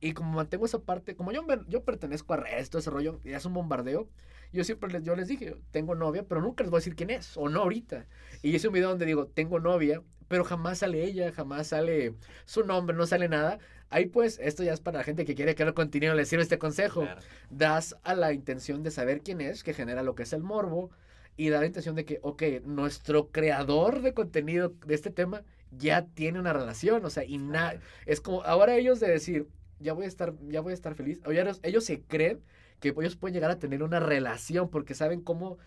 [0.00, 3.32] Y como mantengo esa parte, como yo, yo pertenezco a redes, todo ese rollo, y
[3.32, 4.06] es un bombardeo,
[4.52, 7.10] yo siempre les, yo les dije, tengo novia, pero nunca les voy a decir quién
[7.10, 8.06] es, o no ahorita.
[8.42, 12.64] Y hice un video donde digo, tengo novia, pero jamás sale ella, jamás sale su
[12.64, 13.58] nombre, no sale nada.
[13.90, 16.58] Ahí pues, esto ya es para la gente que quiere crear contenido, les sirve este
[16.58, 17.02] consejo.
[17.02, 17.20] Claro.
[17.50, 20.90] Das a la intención de saber quién es, que genera lo que es el morbo,
[21.36, 26.06] y da la intención de que, ok, nuestro creador de contenido de este tema ya
[26.06, 29.48] tiene una relación, o sea, y nada, es como ahora ellos de decir,
[29.80, 31.20] ya voy a estar, ya voy a estar feliz.
[31.24, 32.40] O ya ellos, ellos se creen
[32.80, 35.58] que ellos pueden llegar a tener una relación porque saben cómo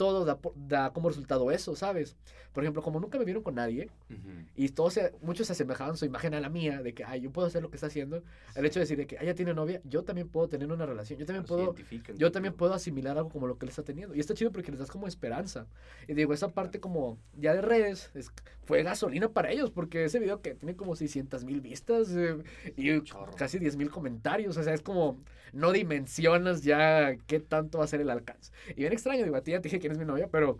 [0.00, 2.16] todo da, da como resultado eso, ¿sabes?
[2.54, 4.18] Por ejemplo, como nunca me vieron con nadie Ujú.
[4.56, 7.30] y todos se- muchos se asemejaban su imagen a la mía, de que, ay, yo
[7.30, 8.22] puedo hacer lo que está haciendo,
[8.54, 10.86] el hecho de decir de que, ah, ella tiene novia, yo también puedo tener una
[10.86, 11.74] relación, yo también puedo
[12.16, 14.14] yo también puedo asimilar algo como lo que él está teniendo.
[14.14, 15.66] Y está chido porque les das como esperanza.
[16.08, 18.30] Y digo, esa parte como ya de redes es-
[18.64, 22.38] fue gasolina para ellos porque ese video que tiene como 600 mil vistas eh,
[22.76, 23.32] y Chorro.
[23.36, 24.56] casi 10 mil comentarios.
[24.56, 25.18] O sea, es como
[25.52, 28.52] no dimensionas ya qué tanto va a ser el alcance.
[28.70, 30.58] Y bien extraño, digo, a ti ya te dije quién es mi novia, pero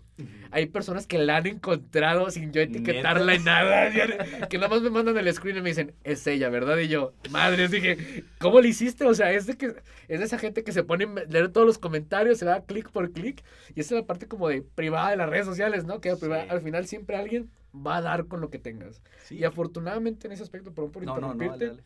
[0.51, 3.91] hay personas que la han encontrado sin yo etiquetarla en nada.
[4.49, 6.79] Que nada más me mandan el screen y me dicen, es ella, ¿verdad?
[6.79, 9.05] Y yo, madre, dije, ¿cómo le hiciste?
[9.05, 9.75] O sea, es de, que,
[10.09, 12.91] es de esa gente que se pone a leer todos los comentarios, se da clic
[12.91, 13.43] por clic.
[13.75, 16.01] Y esa es la parte como de privada de las redes sociales, ¿no?
[16.01, 19.03] Que al final siempre alguien va a dar con lo que tengas.
[19.31, 21.77] Y afortunadamente en ese aspecto, por, por interrumpirte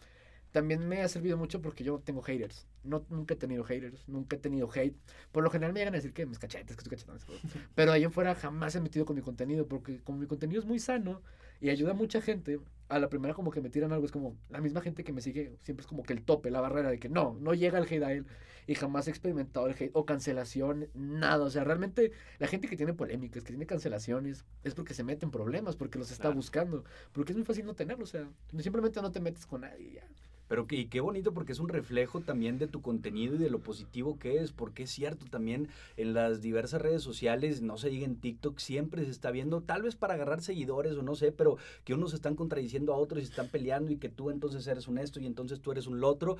[0.54, 2.68] también me ha servido mucho porque yo tengo haters.
[2.84, 4.94] No, nunca he tenido haters, nunca he tenido hate.
[5.32, 7.26] Por lo general me llegan a decir que mis cachetes, que tus cachetes.
[7.74, 10.78] Pero ahí fuera jamás he metido con mi contenido porque como mi contenido es muy
[10.78, 11.22] sano
[11.60, 14.36] y ayuda a mucha gente, a la primera como que me tiran algo, es como
[14.48, 17.00] la misma gente que me sigue, siempre es como que el tope, la barrera de
[17.00, 18.26] que no, no llega el hate a él
[18.68, 21.44] y jamás he experimentado el hate o cancelación, nada.
[21.44, 25.24] O sea, realmente la gente que tiene polémicas, que tiene cancelaciones, es porque se mete
[25.24, 29.02] en problemas, porque los está buscando, porque es muy fácil no tenerlo, o sea, simplemente
[29.02, 30.06] no te metes con nadie ya.
[30.48, 33.50] Pero que, y qué bonito porque es un reflejo también de tu contenido y de
[33.50, 37.88] lo positivo que es, porque es cierto, también en las diversas redes sociales, no se
[37.88, 41.32] diga en TikTok, siempre se está viendo, tal vez para agarrar seguidores o no sé,
[41.32, 44.88] pero que unos están contradiciendo a otros y están peleando y que tú entonces eres
[44.88, 46.36] un esto y entonces tú eres un lo otro,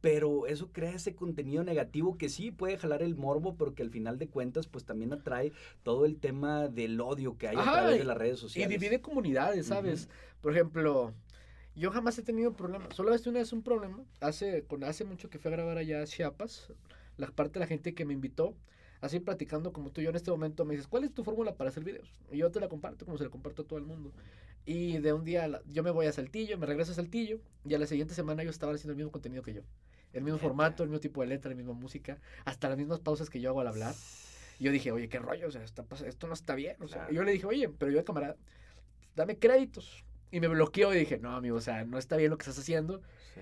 [0.00, 3.90] pero eso crea ese contenido negativo que sí puede jalar el morbo, pero que al
[3.90, 7.98] final de cuentas pues también atrae todo el tema del odio que hay a través
[7.98, 8.70] de las redes sociales.
[8.70, 10.08] Y divide comunidades, ¿sabes?
[10.40, 11.12] Por ejemplo,
[11.76, 12.94] yo jamás he tenido problemas.
[12.94, 14.02] Solo este una vez un problema.
[14.20, 16.72] Hace, con, hace mucho que fui a grabar allá a Chiapas.
[17.18, 18.54] La parte de la gente que me invitó,
[19.00, 21.54] así platicando como tú y yo en este momento, me dices, ¿cuál es tu fórmula
[21.54, 22.08] para hacer videos?
[22.32, 24.12] Y yo te la comparto como se la comparto a todo el mundo.
[24.64, 27.78] Y de un día yo me voy a Saltillo, me regreso a Saltillo, y a
[27.78, 29.62] la siguiente semana yo estaba haciendo el mismo contenido que yo.
[30.12, 33.28] El mismo formato, el mismo tipo de letra, la misma música, hasta las mismas pausas
[33.28, 33.94] que yo hago al hablar.
[34.58, 36.76] Y yo dije, oye, qué rollo, o sea, esto no está bien.
[36.80, 38.36] O sea, y yo le dije, oye, pero yo, camarada,
[39.14, 40.05] dame créditos.
[40.30, 42.58] Y me bloqueó y dije, no, amigo, o sea, no está bien lo que estás
[42.58, 43.00] haciendo.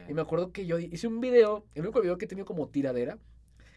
[0.09, 2.69] Y me acuerdo que yo hice un video, el único video que he tenido como
[2.69, 3.19] tiradera,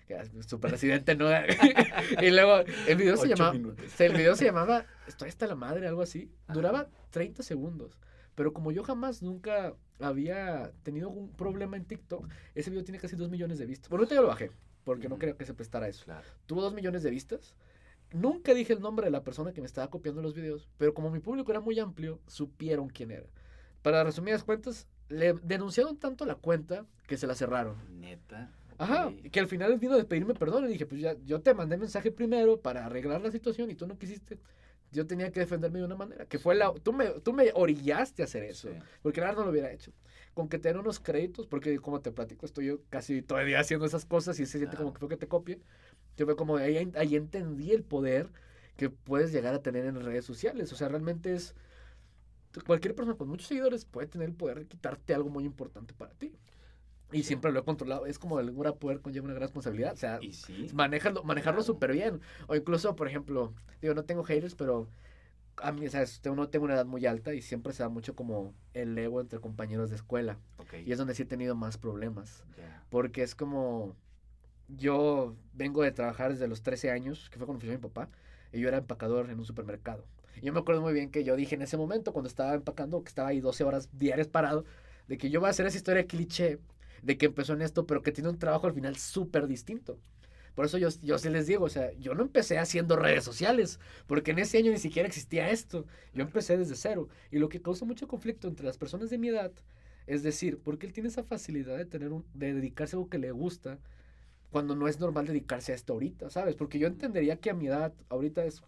[0.07, 0.17] que
[0.47, 1.27] super residente, ¿no?
[2.21, 3.55] y luego el video se llamaba,
[3.99, 6.31] el video se llamaba, estoy hasta la madre, algo así.
[6.47, 7.97] Duraba 30 segundos.
[8.35, 13.15] Pero como yo jamás nunca había tenido un problema en TikTok, ese video tiene casi
[13.15, 13.89] 2 millones de vistas.
[13.89, 14.51] Por ahorita ya lo bajé,
[14.83, 16.05] porque no creo que se prestara eso.
[16.45, 17.55] Tuvo 2 millones de vistas.
[18.13, 21.11] Nunca dije el nombre de la persona que me estaba copiando los videos, pero como
[21.11, 23.25] mi público era muy amplio, supieron quién era.
[23.81, 27.75] Para resumir las cuentas, le denunciaron tanto la cuenta que se la cerraron.
[27.99, 28.51] Neta.
[28.77, 31.77] Ajá, que al final vino a pedirme perdón y dije, pues ya, yo te mandé
[31.77, 34.37] mensaje primero para arreglar la situación y tú no quisiste.
[34.91, 36.73] Yo tenía que defenderme de una manera, que fue la...
[36.73, 38.69] Tú me, tú me orillaste a hacer eso,
[39.01, 39.91] porque nada no lo hubiera hecho.
[40.33, 43.47] Con que te den unos créditos, porque como te platico, estoy yo casi todo el
[43.47, 45.59] día haciendo esas cosas y se siente como que fue que te copie.
[46.17, 48.31] Yo veo como ahí, ahí entendí el poder
[48.75, 50.71] que puedes llegar a tener en redes sociales.
[50.73, 51.55] O sea, realmente es...
[52.65, 56.13] Cualquier persona con muchos seguidores puede tener el poder de quitarte algo muy importante para
[56.13, 56.33] ti.
[57.11, 58.05] Y siempre lo he controlado.
[58.05, 59.93] Es como el gran poder conlleva una gran responsabilidad.
[59.93, 60.19] O sea,
[60.73, 62.19] manejarlo, manejarlo súper bien.
[62.47, 64.89] O incluso, por ejemplo, digo, no tengo haters, pero
[65.57, 66.19] a mí, ¿sabes?
[66.21, 69.39] Tengo, tengo una edad muy alta y siempre se da mucho como el ego entre
[69.39, 70.37] compañeros de escuela.
[70.85, 72.43] Y es donde sí he tenido más problemas.
[72.89, 73.95] Porque es como
[74.67, 78.09] yo vengo de trabajar desde los 13 años, que fue cuando fui mi papá,
[78.51, 80.05] y yo era empacador en un supermercado.
[80.41, 83.01] Y yo me acuerdo muy bien que yo dije en ese momento, cuando estaba empacando,
[83.03, 84.65] que estaba ahí 12 horas diarias parado,
[85.07, 86.59] de que yo voy a hacer esa historia cliché
[87.01, 89.97] de que empezó en esto, pero que tiene un trabajo al final súper distinto.
[90.55, 93.79] Por eso yo, yo sí les digo, o sea, yo no empecé haciendo redes sociales,
[94.07, 95.85] porque en ese año ni siquiera existía esto.
[96.13, 97.09] Yo empecé desde cero.
[97.31, 99.51] Y lo que causa mucho conflicto entre las personas de mi edad
[100.07, 103.19] es decir, porque él tiene esa facilidad de, tener un, de dedicarse a algo que
[103.19, 103.77] le gusta,
[104.51, 106.55] cuando no es normal dedicarse a esto ahorita, ¿sabes?
[106.55, 108.61] Porque yo entendería que a mi edad, ahorita es,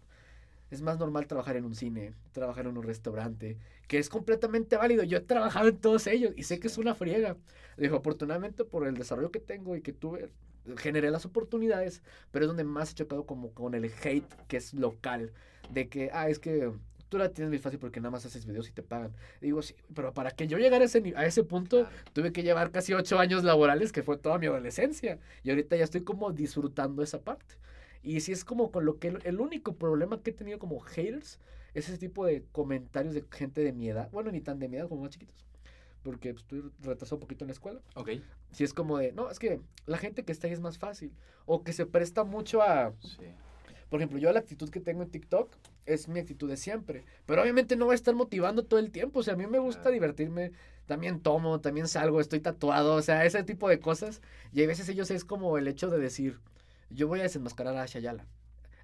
[0.70, 3.56] es más normal trabajar en un cine, trabajar en un restaurante,
[3.88, 5.02] que es completamente válido.
[5.04, 7.36] Yo he trabajado en todos ellos y sé que es una friega.
[7.76, 10.30] Dijo, afortunadamente por el desarrollo que tengo y que tuve,
[10.76, 14.74] generé las oportunidades, pero es donde más he chocado como con el hate que es
[14.74, 15.32] local,
[15.70, 16.72] de que, ah, es que
[17.10, 19.12] tú la tienes muy fácil porque nada más haces videos y te pagan.
[19.40, 22.70] digo, sí, pero para que yo llegara a ese, a ese punto, tuve que llevar
[22.70, 25.18] casi ocho años laborales, que fue toda mi adolescencia.
[25.42, 27.56] Y ahorita ya estoy como disfrutando esa parte.
[28.02, 31.38] Y si es como con lo que el, único problema que he tenido como haters
[31.74, 34.08] es ese tipo de comentarios de gente de mi edad.
[34.12, 35.44] Bueno, ni tan de mi edad como más chiquitos.
[36.02, 37.80] Porque pues, estoy retrasado un poquito en la escuela.
[37.96, 38.10] Ok.
[38.52, 41.12] Si es como de, no, es que la gente que está ahí es más fácil.
[41.44, 42.94] O que se presta mucho a...
[43.00, 43.26] Sí
[43.90, 45.52] por ejemplo, yo la actitud que tengo en TikTok
[45.86, 47.04] es mi actitud de siempre.
[47.26, 49.20] Pero obviamente no voy a estar motivando todo el tiempo.
[49.20, 50.52] O sea, a mí me gusta divertirme.
[50.86, 52.94] También tomo, también salgo, estoy tatuado.
[52.94, 54.22] O sea, ese tipo de cosas.
[54.52, 56.38] Y a veces ellos es como el hecho de decir,
[56.90, 58.26] yo voy a desenmascarar a Asha Yala.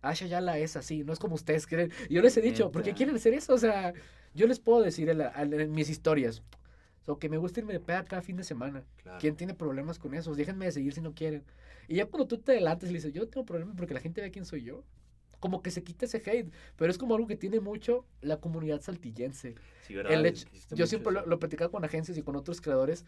[0.03, 1.93] Asha Yala es así, no es como ustedes creen.
[2.09, 3.55] Yo les he dicho, ¿por qué quieren hacer eso?
[3.55, 3.93] O sea,
[4.35, 6.43] yo les puedo decir en, mis historias,
[7.07, 8.85] o que me gusta irme de peda cada fin de semana.
[9.19, 10.35] ¿Quién tiene problemas con eso?
[10.35, 11.43] Déjenme de seguir si no quieren.
[11.89, 14.21] Y ya cuando tú te delates y le dices, yo tengo problemas porque la gente
[14.21, 14.85] ve quién soy yo.
[15.41, 18.81] Como que se quita ese hate, pero es como algo que tiene mucho la comunidad
[18.81, 19.55] saltillense.
[19.83, 20.15] Sí, ¿verdad?
[20.15, 23.05] El hecho- yo siempre lo, lo platicaba con agencias y con otros creadores,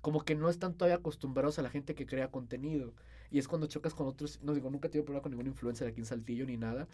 [0.00, 2.94] como que no están todavía acostumbrados a la gente que crea contenido.
[3.30, 5.88] Y es cuando chocas con otros, no digo, nunca he tenido problema con ningún influencer
[5.88, 6.88] aquí en Saltillo ni nada,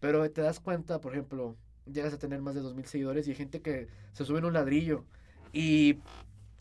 [0.00, 3.36] pero te das cuenta, por ejemplo, llegas a tener más de 2.000 seguidores y hay
[3.36, 5.04] gente que se sube en un ladrillo
[5.52, 6.00] y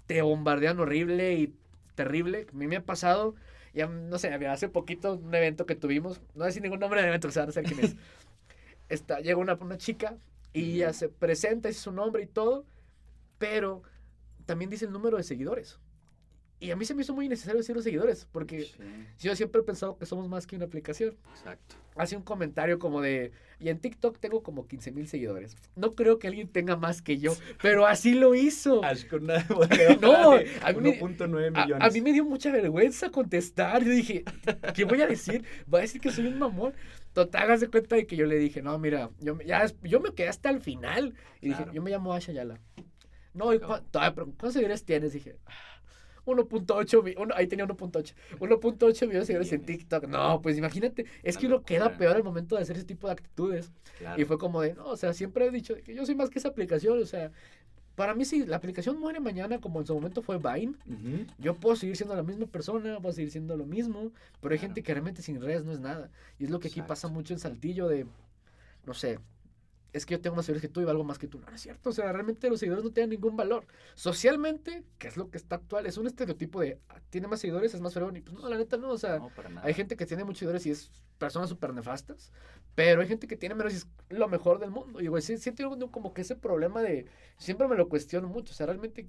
[0.07, 1.55] te bombardean horrible y
[1.95, 2.47] terrible.
[2.51, 3.35] A mí me ha pasado,
[3.73, 7.09] ya no sé, había hace poquito un evento que tuvimos, no decir ningún nombre del
[7.09, 7.95] evento, que se van a saber quién es.
[8.89, 10.17] Está, llega una, una chica
[10.53, 12.65] y ella se presenta, dice su nombre y todo,
[13.39, 13.81] pero
[14.45, 15.79] también dice el número de seguidores.
[16.59, 18.73] Y a mí se me hizo muy innecesario decir los seguidores, porque Sí,
[19.19, 21.15] yo siempre he pensado que somos más que una aplicación.
[21.35, 21.75] exacto.
[21.97, 25.57] Hace un comentario como de, y en TikTok tengo como 15 mil seguidores.
[25.75, 28.83] No creo que alguien tenga más que yo, pero así lo hizo.
[28.83, 29.45] Así con una
[30.01, 30.37] No, a
[30.73, 31.87] mí me- 1.9 A, millones.
[31.87, 33.83] a mí me dio mucha vergüenza contestar.
[33.83, 34.23] Yo dije,
[34.73, 35.43] ¿qué voy a decir?
[35.67, 36.73] Voy a decir que soy un mamón.
[37.11, 40.13] Total, hagas de cuenta de que yo le dije, no, mira, yo, ya, yo me
[40.15, 41.13] quedé hasta el final.
[41.41, 41.73] Y dije, Claro.
[41.73, 42.59] yo me llamo Asha Yala.
[43.33, 45.13] No, ¿y ¿cuántos seguidores tienes?
[45.13, 45.51] Dije, "Ah,
[46.25, 48.13] 1.8, mi- uno- ahí tenía 1.8.
[48.39, 49.61] 1.8 millones de seguidores en.
[49.65, 50.07] TikTok.
[50.07, 53.13] No, pues imagínate, es que uno queda peor al momento de hacer ese tipo de
[53.13, 53.71] actitudes.
[53.97, 54.21] Claro.
[54.21, 56.39] Y fue como de, no, o sea, siempre he dicho que yo soy más que
[56.39, 57.01] esa aplicación.
[57.01, 57.31] O sea,
[57.95, 60.73] para mí, si la aplicación muere mañana, como en su momento fue Vine,
[61.37, 64.69] yo puedo seguir siendo la misma persona, puedo seguir siendo lo mismo, pero hay Claro.
[64.73, 66.09] gente que realmente sin redes no es nada.
[66.39, 68.07] Y es lo que aquí pasa mucho en Saltillo de,
[68.85, 69.19] no sé,
[69.93, 71.39] es que yo tengo más seguidores que tú y valgo más que tú.
[71.39, 73.65] No, no es cierto, o sea, realmente los seguidores no tienen ningún valor.
[73.95, 77.73] Socialmente, que es lo que está actual, es un estereotipo de, ah, tiene más seguidores,
[77.73, 78.15] es más fregón.
[78.17, 80.65] Y pues no, la neta no, o sea, No, hay gente que tiene muchos seguidores
[80.65, 82.31] y es personas súper nefastas,
[82.75, 84.99] pero hay gente que tiene menos y es lo mejor del mundo.
[84.99, 87.05] Y güey, sí, sí tengo como que ese problema de,
[87.37, 89.07] siempre me lo cuestiono mucho, o sea, realmente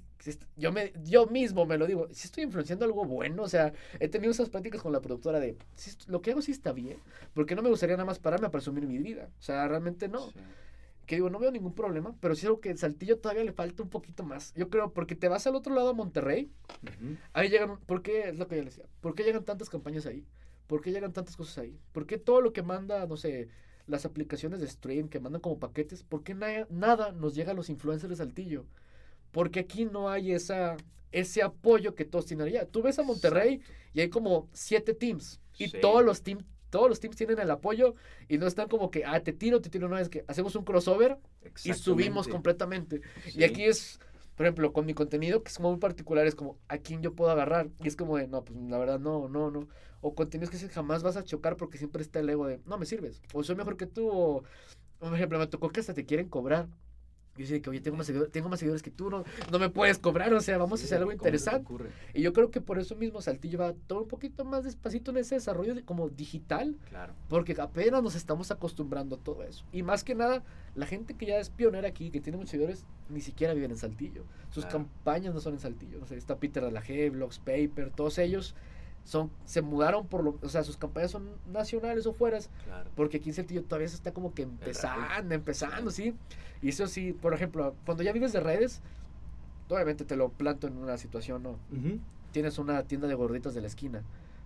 [0.56, 4.08] yo, me, yo mismo me lo digo, si estoy influenciando algo bueno, o sea, he
[4.08, 6.98] tenido esas prácticas con la productora de, est- lo que hago sí está bien,
[7.32, 10.30] porque no me gustaría nada más pararme a presumir mi vida, o sea, realmente no.
[10.30, 10.40] Sí.
[11.06, 13.90] Que digo, no veo ningún problema, pero sí algo que Saltillo todavía le falta un
[13.90, 14.54] poquito más.
[14.54, 16.50] Yo creo, porque te vas al otro lado a Monterrey.
[17.32, 18.28] Ahí llegan, ¿por qué?
[18.30, 18.84] Es lo que yo le decía.
[19.00, 20.24] ¿Por qué llegan tantas campañas ahí?
[20.66, 21.78] ¿Por qué llegan tantas cosas ahí?
[21.92, 23.48] ¿Por qué todo lo que manda, no sé,
[23.86, 27.54] las aplicaciones de stream que mandan como paquetes, por qué na- nada nos llega a
[27.54, 28.64] los influencers de Saltillo?
[29.30, 30.76] Porque aquí no hay esa,
[31.12, 32.66] ese apoyo que todos tienen allá.
[32.66, 33.60] Tú ves a Monterrey
[33.92, 35.78] y hay como siete teams y Sí.
[35.82, 37.94] todos los teams todos los teams tienen el apoyo
[38.28, 40.64] y no están como que, ah, te tiro, te tiro, no, es que hacemos un
[40.64, 41.18] crossover
[41.62, 43.00] y subimos completamente.
[43.26, 43.38] Sí.
[43.38, 44.00] Y aquí es,
[44.34, 47.14] por ejemplo, con mi contenido, que es como muy particular, es como, ¿a quién yo
[47.14, 47.68] puedo agarrar?
[47.78, 49.68] Y es como de, no, pues la verdad, no, no, no.
[50.00, 52.86] O contenidos que jamás vas a chocar porque siempre está el ego de, no me
[52.86, 53.22] sirves.
[53.32, 54.42] O soy mejor que tú, o,
[54.98, 56.66] por ejemplo, me tocó que hasta te quieren cobrar.
[57.36, 59.68] Yo decía que, oye, tengo más, seguidores, tengo más seguidores que tú, no, no me
[59.68, 61.84] puedes cobrar, o sea, vamos a Sí, hacer algo ¿cómo se te interesante.
[62.14, 65.16] Y yo creo que por eso mismo Saltillo va todo un poquito más despacito en
[65.16, 67.12] ese desarrollo de- como digital, Claro.
[67.28, 69.64] porque apenas nos estamos acostumbrando a todo eso.
[69.72, 70.44] Y más que nada,
[70.76, 73.76] la gente que ya es pionera aquí, que tiene muchos seguidores, ni siquiera viven en
[73.78, 74.24] Saltillo.
[74.50, 74.78] Sus Claro.
[74.78, 75.98] campañas no son en Saltillo.
[76.02, 78.54] O sea, está Peter de la G, Blogs Paper, todos ellos
[79.04, 82.90] son, se mudaron por lo, o sea, sus campañas son nacionales o fueras, Claro.
[82.96, 86.14] porque aquí en Saltillo todavía se está como que empezando, empezando, sí.
[86.62, 88.80] Y eso sí, por ejemplo, cuando ya vives de redes,
[89.68, 91.50] obviamente te lo planto en una situación, ¿no?
[91.72, 91.98] Ujú.
[92.32, 94.02] Tienes una tienda de gorditas de la esquina,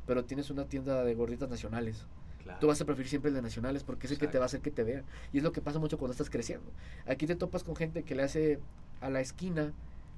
[0.06, 2.04] pero tienes una tienda de gorditas nacionales.
[2.42, 2.58] Claro.
[2.60, 4.38] Tú vas a preferir siempre el de nacionales porque es el que te Exacto.
[4.40, 5.04] va a hacer que te vean.
[5.32, 6.70] Y es lo que pasa mucho cuando estás creciendo.
[7.06, 8.58] Aquí te topas con gente que le hace
[9.00, 9.72] a la esquina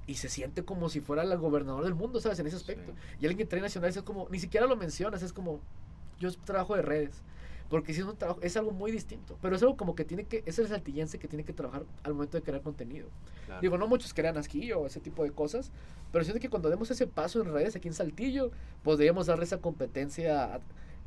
[0.07, 2.39] y se siente como si fuera el gobernador del mundo, ¿sabes?
[2.39, 2.91] En ese aspecto.
[2.91, 3.17] Sí.
[3.21, 5.59] Y alguien que trae nacionales es como, ni siquiera lo mencionas, es como,
[6.19, 7.21] yo trabajo de redes.
[7.69, 9.37] Porque si es un trabajo, es algo muy distinto.
[9.41, 12.13] Pero es algo como que tiene que, es el saltillense que tiene que trabajar al
[12.13, 13.07] momento de crear contenido.
[13.45, 13.61] Claro.
[13.61, 15.71] Digo, no muchos crean aquí o ese tipo de cosas,
[16.11, 18.51] pero siento que cuando demos ese paso en redes aquí en Saltillo,
[18.83, 20.59] podríamos darle esa competencia a,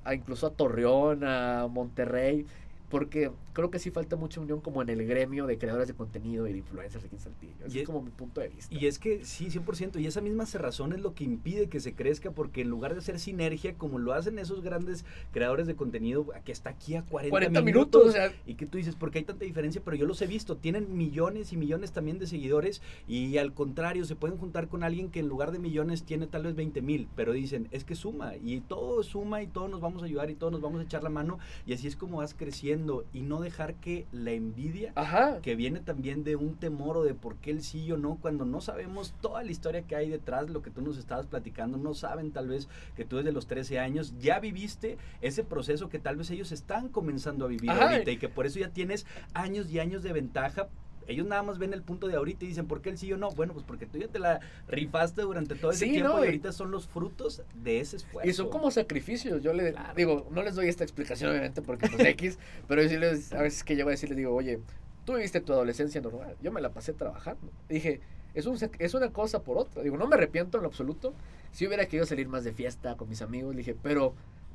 [0.05, 2.47] a incluso a Torreón, a Monterrey,
[2.95, 6.47] porque creo que sí falta mucha unión como en el gremio de creadores de contenido
[6.47, 7.67] y de influencers aquí en Saltillo.
[7.67, 8.73] Ese Y es como mi punto de vista.
[8.73, 10.01] Y es que sí, 100%.
[10.01, 13.01] Y esa misma cerrazón es lo que impide que se crezca, porque en lugar de
[13.01, 17.31] hacer sinergia, como lo hacen esos grandes creadores de contenido, que está aquí a 40,
[17.31, 19.83] 40 minutos, minutos, o sea, y que tú dices, ¿por qué hay tanta diferencia?
[19.85, 24.05] Pero yo los he visto, tienen millones y millones también de seguidores, y al contrario,
[24.05, 27.09] se pueden juntar con alguien que en lugar de millones tiene tal vez 20 mil,
[27.17, 30.37] pero dicen, es que suma, y todo suma, y todos nos vamos a ayudar, y
[30.37, 33.41] todos nos vamos a echar la mano, y así es como vas creciendo, y no
[33.41, 35.41] dejar que la envidia ajá.
[35.41, 38.45] que viene también de un temor o de por qué el sí o no, cuando
[38.45, 41.95] no sabemos toda la historia que hay detrás, lo que tú nos estabas platicando, no
[41.95, 46.17] saben tal vez que tú desde los 13 años ya viviste ese proceso que tal
[46.17, 47.91] vez ellos están comenzando a vivir Ajá.
[47.91, 50.69] ahorita y que por eso ya tienes años y años de ventaja
[51.09, 53.17] ellos nada más ven el punto de ahorita y dicen, ¿por qué el sí o
[53.17, 53.31] no?
[53.31, 56.27] Bueno, pues porque tú ya te la rifaste durante todo ese Sí, tiempo no, y
[56.27, 58.29] ahorita son los frutos de ese esfuerzo.
[58.29, 59.43] Y son como sacrificios.
[59.43, 59.95] Yo le Claro.
[59.97, 62.39] digo, no les doy esta explicación, obviamente, porque pues X,
[62.69, 64.61] pero yo sí les, a veces que llego a decirles, digo, oye,
[65.05, 67.51] tú viviste tu adolescencia normal, yo me la pasé trabajando.
[67.69, 68.01] Dije,
[68.35, 69.83] es, un, es una cosa por otra.
[69.83, 71.15] Digo, no me arrepiento en lo absoluto.
[71.53, 74.15] Si hubiera querido salir más de fiesta con mis amigos, dije, pero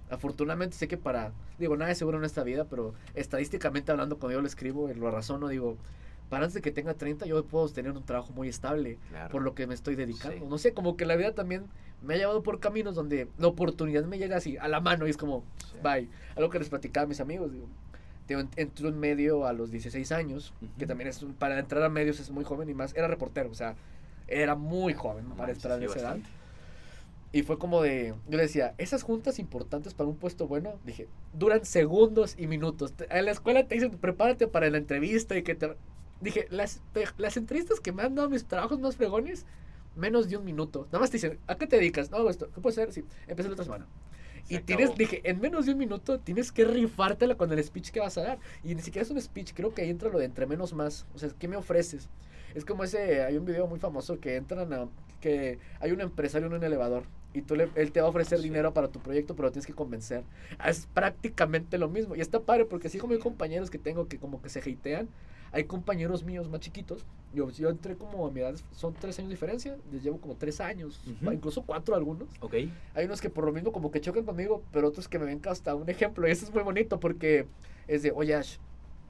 [0.09, 4.38] afortunadamente sé que para, digo, nada es seguro en esta vida, pero estadísticamente hablando, cuando
[4.38, 5.77] yo lo escribo, lo razono, digo,
[6.29, 9.29] para antes de que tenga 30, yo puedo tener un trabajo muy estable Claro.
[9.31, 10.37] por lo que me estoy dedicando.
[10.37, 10.43] Sí.
[10.47, 11.65] No sé, como que la vida también
[12.01, 15.09] me ha llevado por caminos donde la oportunidad me llega así, a la mano, y
[15.09, 15.77] es como, Sí.
[15.83, 16.07] bye.
[16.35, 17.67] Algo que les platicaba a mis amigos, digo,
[18.27, 22.29] digo, en- medio a los 16 años, que también es, para entrar a medios es
[22.29, 23.75] muy joven y más, era reportero, o sea,
[24.27, 26.17] era muy joven No para manches, estar en sí, esa edad.
[27.31, 31.07] Y fue como de, yo le decía, esas juntas importantes para un puesto bueno, dije,
[31.33, 32.93] duran segundos y minutos.
[33.09, 35.75] En la escuela te dicen, prepárate para la entrevista y que te...
[36.21, 36.82] Dije, las,
[37.17, 39.45] las entrevistas que me han dado mis trabajos más fregones,
[39.95, 40.86] menos de un minuto.
[40.88, 42.12] Nada más te dicen, ¿a qué te dedicas?
[42.12, 42.49] No, hago esto.
[42.53, 42.91] ¿Qué puede ser?
[42.91, 43.88] Sí, empecé la otra semana.
[44.43, 44.97] Se Y tienes, acabó.
[44.97, 48.23] dije, en menos de un minuto tienes que rifártela con el speech que vas a
[48.23, 48.39] dar.
[48.63, 51.05] Y ni siquiera es un speech, creo que ahí entra lo de entre menos más.
[51.13, 52.10] O sea, ¿qué me ofreces?
[52.55, 54.89] Es como ese, hay un video muy famoso que entran a,
[55.21, 57.03] que hay un empresario en un elevador
[57.34, 58.43] y tú le, él te va a ofrecer Sí.
[58.43, 60.23] dinero para tu proyecto, pero lo tienes que convencer.
[60.58, 62.15] Ah, Es prácticamente lo mismo.
[62.15, 65.10] Y está padre porque así como hay compañeros que tengo que como que se hatean,
[65.51, 67.05] hay compañeros míos más chiquitos.
[67.33, 70.35] Yo, yo entré como a mi edad, son tres años de diferencia, les llevo como
[70.35, 71.31] tres años, Ujú.
[71.31, 72.27] incluso cuatro algunos.
[72.39, 72.55] Ok.
[72.95, 75.39] Hay unos que por lo mismo como que chocan conmigo, pero otros que me ven
[75.45, 76.27] hasta un ejemplo.
[76.27, 77.45] Y eso es muy bonito porque
[77.88, 78.57] es de, oye Ash,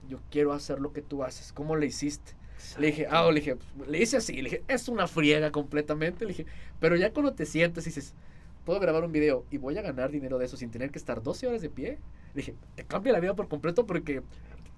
[0.09, 1.53] yo quiero hacer lo que tú haces.
[1.53, 2.33] ¿Cómo le hiciste?
[2.77, 3.55] Le dije, ah, le dije,
[3.87, 4.33] le hice así.
[4.41, 6.25] Le dije, es una friega completamente.
[6.25, 6.45] Le dije,
[6.81, 8.13] pero ya cuando te sientes y dices,
[8.65, 11.23] puedo grabar un video y voy a ganar dinero de eso sin tener que estar
[11.23, 11.99] 12 horas de pie.
[12.33, 14.23] Le dije, te cambia la vida por completo porque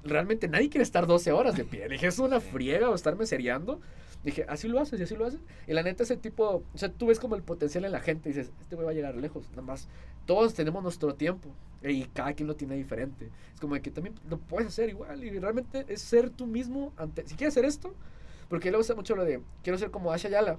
[0.04, 1.88] realmente nadie quiere estar 12 horas de pie.
[1.90, 3.80] Dije, es una friega o estarme seriando.
[4.24, 5.40] Dije, así lo haces y así lo haces.
[5.68, 8.30] Y la neta, ese tipo, o sea, tú ves como el potencial en la gente
[8.30, 9.50] dices, este güey va a llegar lejos.
[9.52, 9.88] Nada más,
[10.26, 11.50] todos tenemos nuestro tiempo
[11.84, 13.30] y cada quien lo tiene diferente.
[13.54, 17.28] Es como que también lo puedes hacer igual y realmente es ser tú mismo ante,
[17.28, 17.94] si quieres hacer esto,
[18.50, 20.58] porque luego usa mucho lo de, quiero ser como Asha Yala.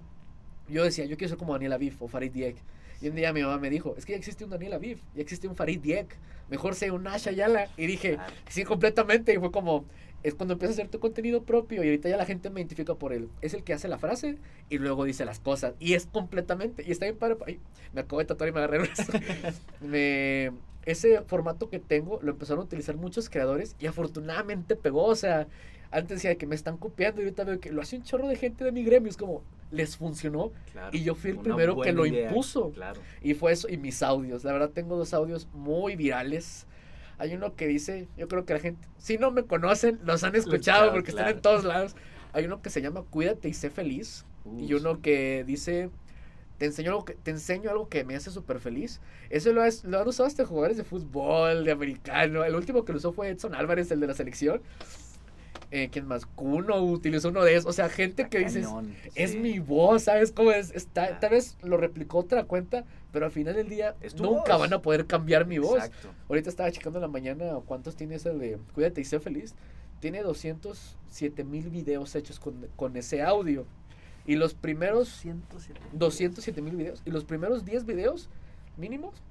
[0.69, 2.57] Yo decía, yo quiero ser como Daniel Aviv o Farid Diek.
[3.03, 5.23] Y un día mi mamá me dijo, es que ya existe un Daniel Aviv, ya
[5.23, 6.17] existe un Farid Diek,
[6.49, 7.69] mejor sea un Asha Yala.
[7.77, 8.33] Y dije, Claro.
[8.49, 9.35] sí, completamente.
[9.35, 9.85] Y fue como,
[10.23, 12.95] es cuando empiezas a hacer tu contenido propio y ahorita ya la gente me identifica
[12.95, 13.29] por él.
[13.41, 14.39] Es el que hace la frase
[14.71, 15.75] y luego dice las cosas.
[15.81, 17.37] Y es completamente, y está bien padre.
[17.47, 17.59] Ay,
[17.93, 19.13] me acabo de tatuar y me agarré el brazo.
[19.81, 20.53] me,
[20.85, 25.05] ese formato que tengo lo empezaron a utilizar muchos creadores y afortunadamente pegó.
[25.07, 25.49] O sea,
[25.93, 28.37] antes decía que me están copiando y ahorita veo que lo hace un chorro de
[28.37, 29.11] gente de mi gremio.
[29.11, 30.91] Es como, les funcionó Claro.
[30.93, 32.71] y yo fui el primero que lo idea, impuso.
[32.73, 33.01] Claro.
[33.23, 34.43] Y fue eso, y mis audios.
[34.45, 36.67] La verdad, tengo dos audios muy virales.
[37.19, 40.35] Hay uno que dice, yo creo que la gente, si no me conocen, los han
[40.35, 41.95] escuchado porque están en todos lados.
[42.33, 44.25] Hay uno que se llama Cuídate y sé feliz.
[44.59, 45.89] y uno que dice,
[46.59, 49.01] te enseño algo que, te enseño algo que me hace súper feliz.
[49.31, 52.43] Eso lo, has- lo han usado hasta jugadores de fútbol, de americano.
[52.45, 54.61] El último que lo usó fue Edson Álvarez, el de la selección.
[55.75, 56.27] Eh, ¿Quién más?
[56.27, 57.71] Kuno utilizó uno de esos.
[57.71, 59.39] O sea, gente que dices, Cañón, es sí.
[59.39, 60.71] mi voz, ¿sabes cómo es?
[60.73, 61.21] Está, Claro.
[61.21, 64.61] Tal vez lo replicó otra cuenta, pero al final del día Es nunca voz.
[64.61, 65.77] van a poder cambiar mi voz.
[65.77, 66.11] Exacto.
[66.29, 69.55] Ahorita estaba checando en la mañana cuántos tiene ese de Cuídate y sé feliz.
[70.01, 73.65] Tiene 207 mil videos hechos con, con ese audio.
[74.27, 75.81] Y los primeros 107.
[75.95, 77.03] 207 mil videos.
[77.07, 78.29] Y los primeros 10 videos
[78.77, 79.23] mínimos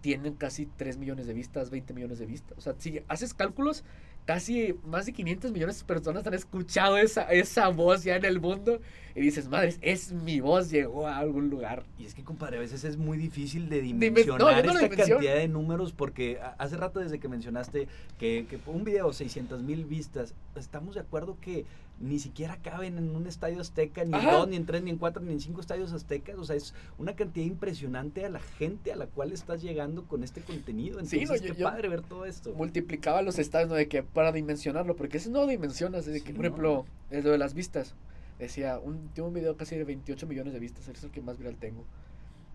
[0.00, 2.56] tienen casi 3 millones de vistas, 20 millones de vistas.
[2.56, 3.82] O sea, si haces cálculos,
[4.26, 8.40] casi más de 500 millones de personas han escuchado esa, esa voz ya en el
[8.40, 8.80] mundo.
[9.14, 11.84] Y dices, madres, es mi voz, llegó a algún lugar.
[11.98, 15.34] Y es que, compadre, a veces es muy difícil de Dimen- dimensionar no, esta cantidad
[15.36, 20.34] de números porque hace rato desde que mencionaste que, que un video 600 mil vistas,
[20.54, 21.64] estamos de acuerdo que
[21.98, 24.98] ni siquiera caben en un estadio azteca, ni en dos, ni en tres, ni en
[24.98, 26.36] cuatro, ni en cinco estadios aztecas.
[26.38, 30.22] O sea, es una cantidad impresionante a la gente a la cual estás llegando con
[30.22, 31.00] este contenido.
[31.06, 32.52] Sí, Entonces, no, yo- qué yo- padre ver todo esto.
[32.52, 33.76] Multiplicaba los estadios, ¿no?
[33.76, 36.06] De que para dimensionarlo, porque eso no dimensionas.
[36.06, 36.48] Sí, que, por no.
[36.48, 37.94] ejemplo, es lo de las vistas.
[38.38, 41.36] Decía, un, tengo un video casi de 28 millones de vistas, es el que más
[41.36, 41.84] viral tengo.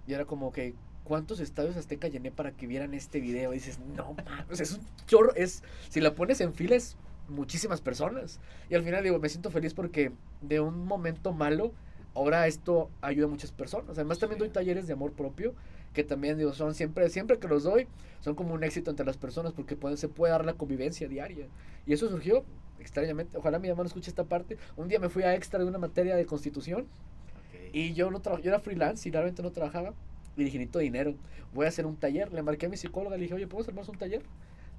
[0.07, 3.51] Y era como que, ¿cuántos estadios azteca llené para que vieran este video?
[3.53, 6.97] Y dices, no mames, es un chorro, es, si la pones en fila es
[7.29, 8.39] muchísimas personas.
[8.67, 11.73] Y al final digo, me siento feliz porque de un momento malo,
[12.15, 13.91] ahora esto ayuda a muchas personas.
[13.99, 14.45] Además también Sí.
[14.45, 15.53] doy talleres de amor propio,
[15.93, 17.87] que también digo, son siempre, siempre que los doy,
[18.21, 21.47] son como un éxito entre las personas porque pueden, se puede dar la convivencia diaria.
[21.85, 22.43] Y eso surgió
[22.79, 24.57] extrañamente, ojalá mi mamá no escuche esta parte.
[24.77, 27.73] Un día me fui a extra de una materia de constitución Ok.
[27.73, 29.93] y yo no yo era freelance y realmente no trabajaba.
[30.37, 31.15] Y dije, necesito dinero.
[31.53, 32.31] Voy a hacer un taller.
[32.31, 33.17] Le marqué a mi psicóloga.
[33.17, 34.23] Le dije, oye, ¿podemos armar un taller?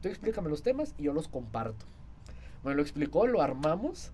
[0.01, 1.85] Tú explícame los temas y yo los comparto.
[2.65, 4.13] Me lo explicó, lo armamos.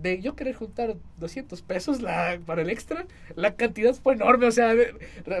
[0.00, 4.46] De yo querer juntar 200 pesos la, para el extra, la cantidad fue enorme.
[4.46, 4.74] O sea,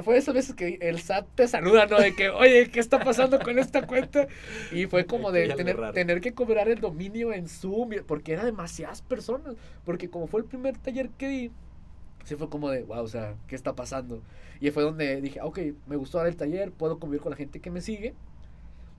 [0.02, 1.98] fue esas veces que el SAT te saluda, ¿no?
[1.98, 4.26] De que, oye, ¿qué está pasando con esta cuenta?
[4.72, 9.02] Y fue como de tener, tener que cobrar el dominio en Zoom, porque era demasiadas
[9.02, 9.54] personas.
[9.84, 11.50] Porque como fue el primer taller que di,
[12.24, 14.22] se fue como de, wow, o sea, ¿qué está pasando?
[14.60, 17.60] Y fue donde dije, ok, me gustó dar el taller, puedo convivir con la gente
[17.60, 18.14] que me sigue,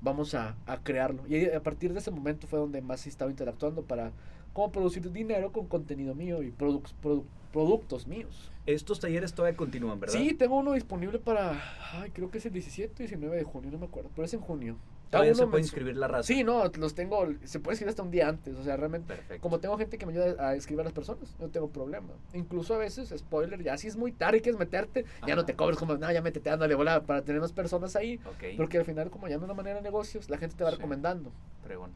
[0.01, 1.23] vamos a, a crearlo.
[1.27, 4.11] Y a partir de ese momento fue donde más estaba interactuando para
[4.55, 8.53] cómo producir dinero con contenido mío y productos míos.
[8.65, 10.15] Estos talleres todavía continúan, ¿verdad?
[10.17, 13.69] Sí, tengo uno disponible para, ay, creo que es el 17 y 19 de junio,
[13.69, 14.77] no me acuerdo, pero es en junio.
[15.09, 16.23] Todavía se puede inscribir la raza.
[16.23, 19.59] Sí, no, los tengo, se puede inscribir hasta un día antes, o sea, realmente, como
[19.59, 22.13] tengo gente que me ayuda a escribir a las personas, no tengo problema.
[22.33, 25.53] Incluso a veces, spoiler, ya si es muy tarde y quieres meterte, ya no te
[25.53, 28.21] cobres como, no, ya métete, ándale, bola, para tener más personas ahí.
[28.55, 30.71] Porque al final, como ya no es una manera de negocios, la gente te va
[30.71, 31.31] recomendando.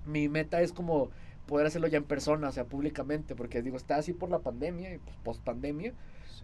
[0.06, 1.10] Mi meta es como
[1.50, 4.94] poder hacerlo ya en persona, o sea, públicamente, porque digo, está así por la pandemia
[4.94, 5.94] y pues, post pandemia,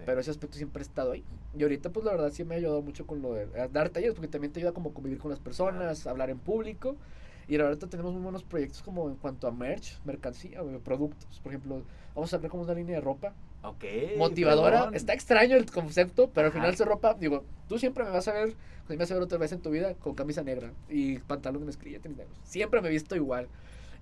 [0.03, 1.23] pero ese aspecto siempre ha estado ahí.
[1.55, 4.15] Y ahorita, pues la verdad, sí me ha ayudado mucho con lo de dar talleres,
[4.15, 6.97] porque también te ayuda como convivir con las personas, hablar en público.
[7.47, 11.39] Y ahorita tenemos muy buenos proyectos como en cuanto a merch, mercancía, productos.
[11.41, 11.83] Por ejemplo,
[12.15, 13.35] vamos a ver como una línea de ropa.
[13.61, 13.85] Ok.
[14.17, 14.89] Motivadora.
[14.93, 18.33] Está extraño el concepto, pero al final esa ropa, digo, tú siempre me vas a
[18.33, 18.55] ver,
[18.89, 21.67] me vas a ver otra vez en tu vida con camisa negra y pantalón de
[21.67, 21.99] mezclilla,
[22.43, 23.47] Siempre me he visto igual.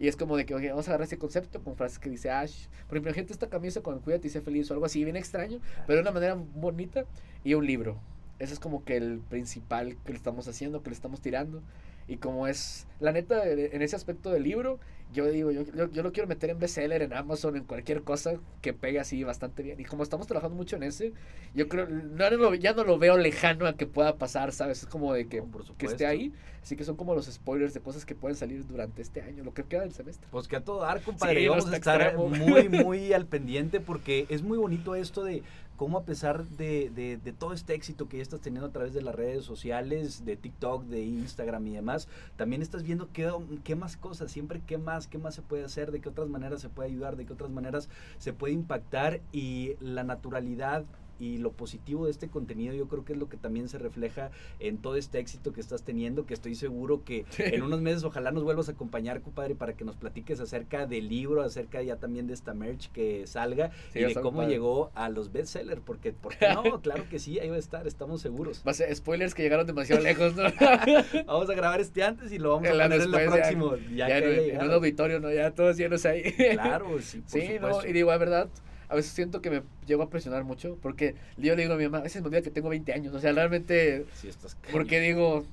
[0.03, 2.65] Y es como de que, vamos a agarrar ese concepto con frases que dice Ash.
[2.89, 5.61] Por ejemplo, gente esta camisa con cuídate y sé feliz o algo así, bien extraño,
[5.87, 7.05] pero de una manera bonita.
[7.45, 7.95] Y un libro.
[8.37, 11.61] Ese es como que el principal que le estamos haciendo, que le estamos tirando.
[12.09, 14.77] Y como es, la neta, en ese aspecto del libro,
[15.13, 18.73] yo digo, yo, yo, lo quiero meter en bestseller, en Amazon, en cualquier cosa que
[18.73, 19.79] pegue así bastante bien.
[19.79, 21.13] Y como estamos trabajando mucho en ese,
[21.53, 24.83] yo creo, no, ya no lo veo lejano a que pueda pasar, ¿sabes?
[24.83, 25.43] Es como de que,
[25.77, 26.33] que esté ahí.
[26.63, 29.53] Así que son como los spoilers de cosas que pueden salir durante este año, lo
[29.53, 30.25] que queda del semestre.
[30.31, 31.47] Pues que a todo dar, compadre.
[31.49, 35.43] vamos a estar muy, muy al pendiente porque es muy bonito esto de
[35.83, 39.13] cómo a pesar de, todo este éxito que ya estás teniendo a través de las
[39.13, 42.07] redes sociales, de TikTok, de Instagram y demás,
[42.37, 43.29] también estás viendo qué,
[43.65, 46.61] qué más cosas, siempre qué más, qué más se puede hacer, de qué otras maneras
[46.61, 50.85] se puede ayudar, de qué otras maneras se puede impactar y la naturalidad
[51.19, 54.31] y lo positivo de este contenido yo creo que es lo que también se refleja
[54.59, 58.31] en todo este éxito que estás teniendo, que estoy seguro que en unos meses ojalá
[58.31, 62.27] nos vuelvas a acompañar, compadre, para que nos platiques acerca del libro, acerca ya también
[62.27, 66.81] de esta merch que salga y de cómo llegó a los bestsellers, porque, porque no,
[66.81, 68.63] claro que sí, ahí va a estar, estamos seguros.
[68.65, 70.43] Va a ser spoilers que llegaron demasiado lejos, ¿no?
[71.25, 73.75] vamos a grabar este antes y lo vamos a poner en el próximo.
[73.95, 75.31] Ya, en, un auditorio, ¿no?
[75.31, 76.23] Ya todos llenos ahí.
[76.53, 78.49] Claro, sí, por Sí, no, y digo, la verdad
[78.93, 81.85] a veces siento que me llego a presionar mucho porque yo le digo a mi
[81.85, 84.99] mamá, a veces me olvida que tengo 20 años, o sea, realmente, sí, estás porque
[84.99, 85.45] digo,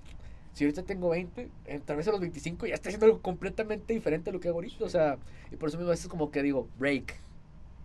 [0.52, 3.94] si ahorita tengo 20, eh, tal vez a los 25 ya está haciendo algo completamente
[3.94, 5.16] diferente a lo que hago ahorita, o sea,
[5.50, 7.14] y por eso mismo a veces como que digo, break,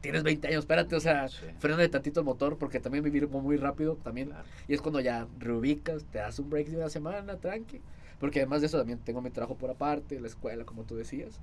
[0.02, 1.46] tienes 20 años, espérate, o sea, sí.
[1.62, 4.34] de tantito el motor porque también vivir muy rápido también,
[4.68, 7.80] y es cuando ya reubicas, te das un break de una semana, tranqui,
[8.20, 11.40] porque además de eso también tengo mi trabajo por aparte, la escuela, como tú decías,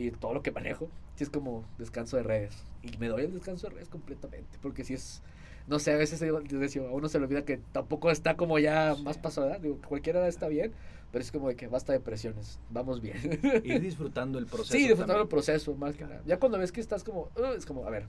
[0.00, 2.64] y todo lo que manejo, si es como descanso de redes.
[2.82, 5.22] Y me doy el descanso de redes completamente, porque si es,
[5.66, 9.18] no sé, a veces a uno se le olvida que tampoco está como ya más
[9.18, 10.72] pasada, digo, cualquier edad está bien,
[11.12, 13.40] pero es como de que basta de presiones, vamos bien.
[13.64, 14.72] Ir disfrutando el proceso.
[14.72, 16.22] Sí, disfrutando el proceso, más que nada.
[16.24, 18.06] Ya cuando ves que estás como, uh, es como, a ver,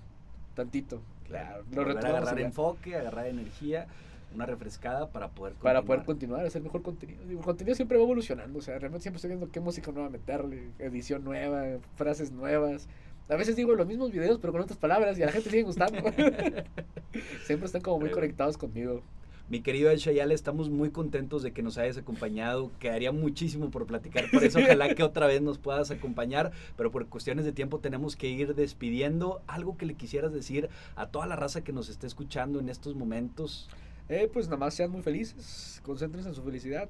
[0.56, 1.02] tantito.
[1.26, 3.88] Claro, lo agarrar enfoque, agarrar energía
[4.34, 5.74] una refrescada para poder continuar.
[5.76, 7.22] Para poder continuar, hacer mejor contenido.
[7.30, 10.70] el contenido siempre va evolucionando, o sea, realmente siempre estoy viendo qué música nueva meterle,
[10.80, 12.88] edición nueva, frases nuevas.
[13.30, 15.64] A veces digo los mismos videos, pero con otras palabras, y a la gente sigue
[15.64, 16.00] gustando.
[17.46, 19.02] siempre están como muy conectados conmigo.
[19.52, 22.72] Mi querido El Shayal, estamos muy contentos de que nos hayas acompañado.
[22.80, 27.08] Quedaría muchísimo por platicar, por eso ojalá que otra vez nos puedas acompañar, pero por
[27.08, 29.42] cuestiones de tiempo tenemos que ir despidiendo.
[29.48, 32.96] Algo que le quisieras decir a toda la raza que nos esté escuchando en estos
[32.96, 33.68] momentos.
[34.12, 36.89] Eh, pues nada más sean muy felices, concéntrense en su felicidad,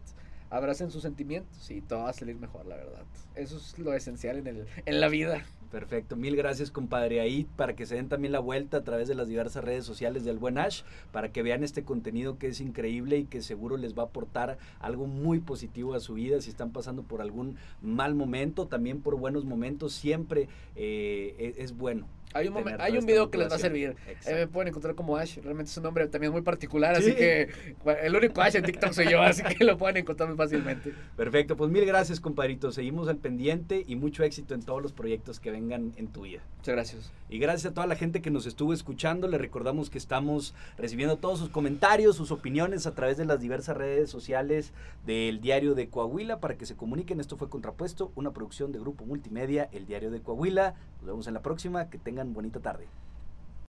[0.49, 3.03] abracen sus sentimientos y todo va a salir mejor, la verdad.
[3.36, 5.45] Eso es lo esencial en, el, en la vida.
[5.69, 9.13] Perfecto, mil gracias compadre ahí para que se den también la vuelta a través de
[9.13, 13.19] las diversas redes sociales del Buen Ash, para que vean este contenido que es increíble
[13.19, 16.72] y que seguro les va a aportar algo muy positivo a su vida si están
[16.72, 22.47] pasando por algún mal momento, también por buenos momentos, siempre eh, e, es bueno hay
[22.47, 23.95] un, hay un video que les va a servir.
[24.25, 25.38] Eh, me pueden encontrar como Ash.
[25.38, 26.95] Realmente es un nombre también muy particular.
[26.95, 27.49] Así que
[28.03, 29.21] el único Ash en TikTok soy yo.
[29.21, 30.93] así que lo pueden encontrar muy fácilmente.
[31.15, 31.55] Perfecto.
[31.57, 32.71] Pues mil gracias, compadrito.
[32.71, 35.93] Seguimos al pendiente y mucho éxito en todos los proyectos que vengan.
[35.97, 36.41] en tu vida.
[36.57, 37.11] Muchas gracias.
[37.29, 39.27] Y gracias a toda la gente que nos estuvo escuchando.
[39.27, 43.77] Le recordamos que estamos recibiendo todos sus comentarios, sus opiniones a través de las diversas
[43.77, 44.73] redes sociales
[45.05, 47.19] del Diario de Coahuila para que se comuniquen.
[47.19, 50.75] Esto fue Contrapuesto, una producción de Grupo Multimedia, el Diario de Coahuila.
[50.99, 51.89] Nos vemos en la próxima.
[51.89, 52.86] Que tengan bonita tarde.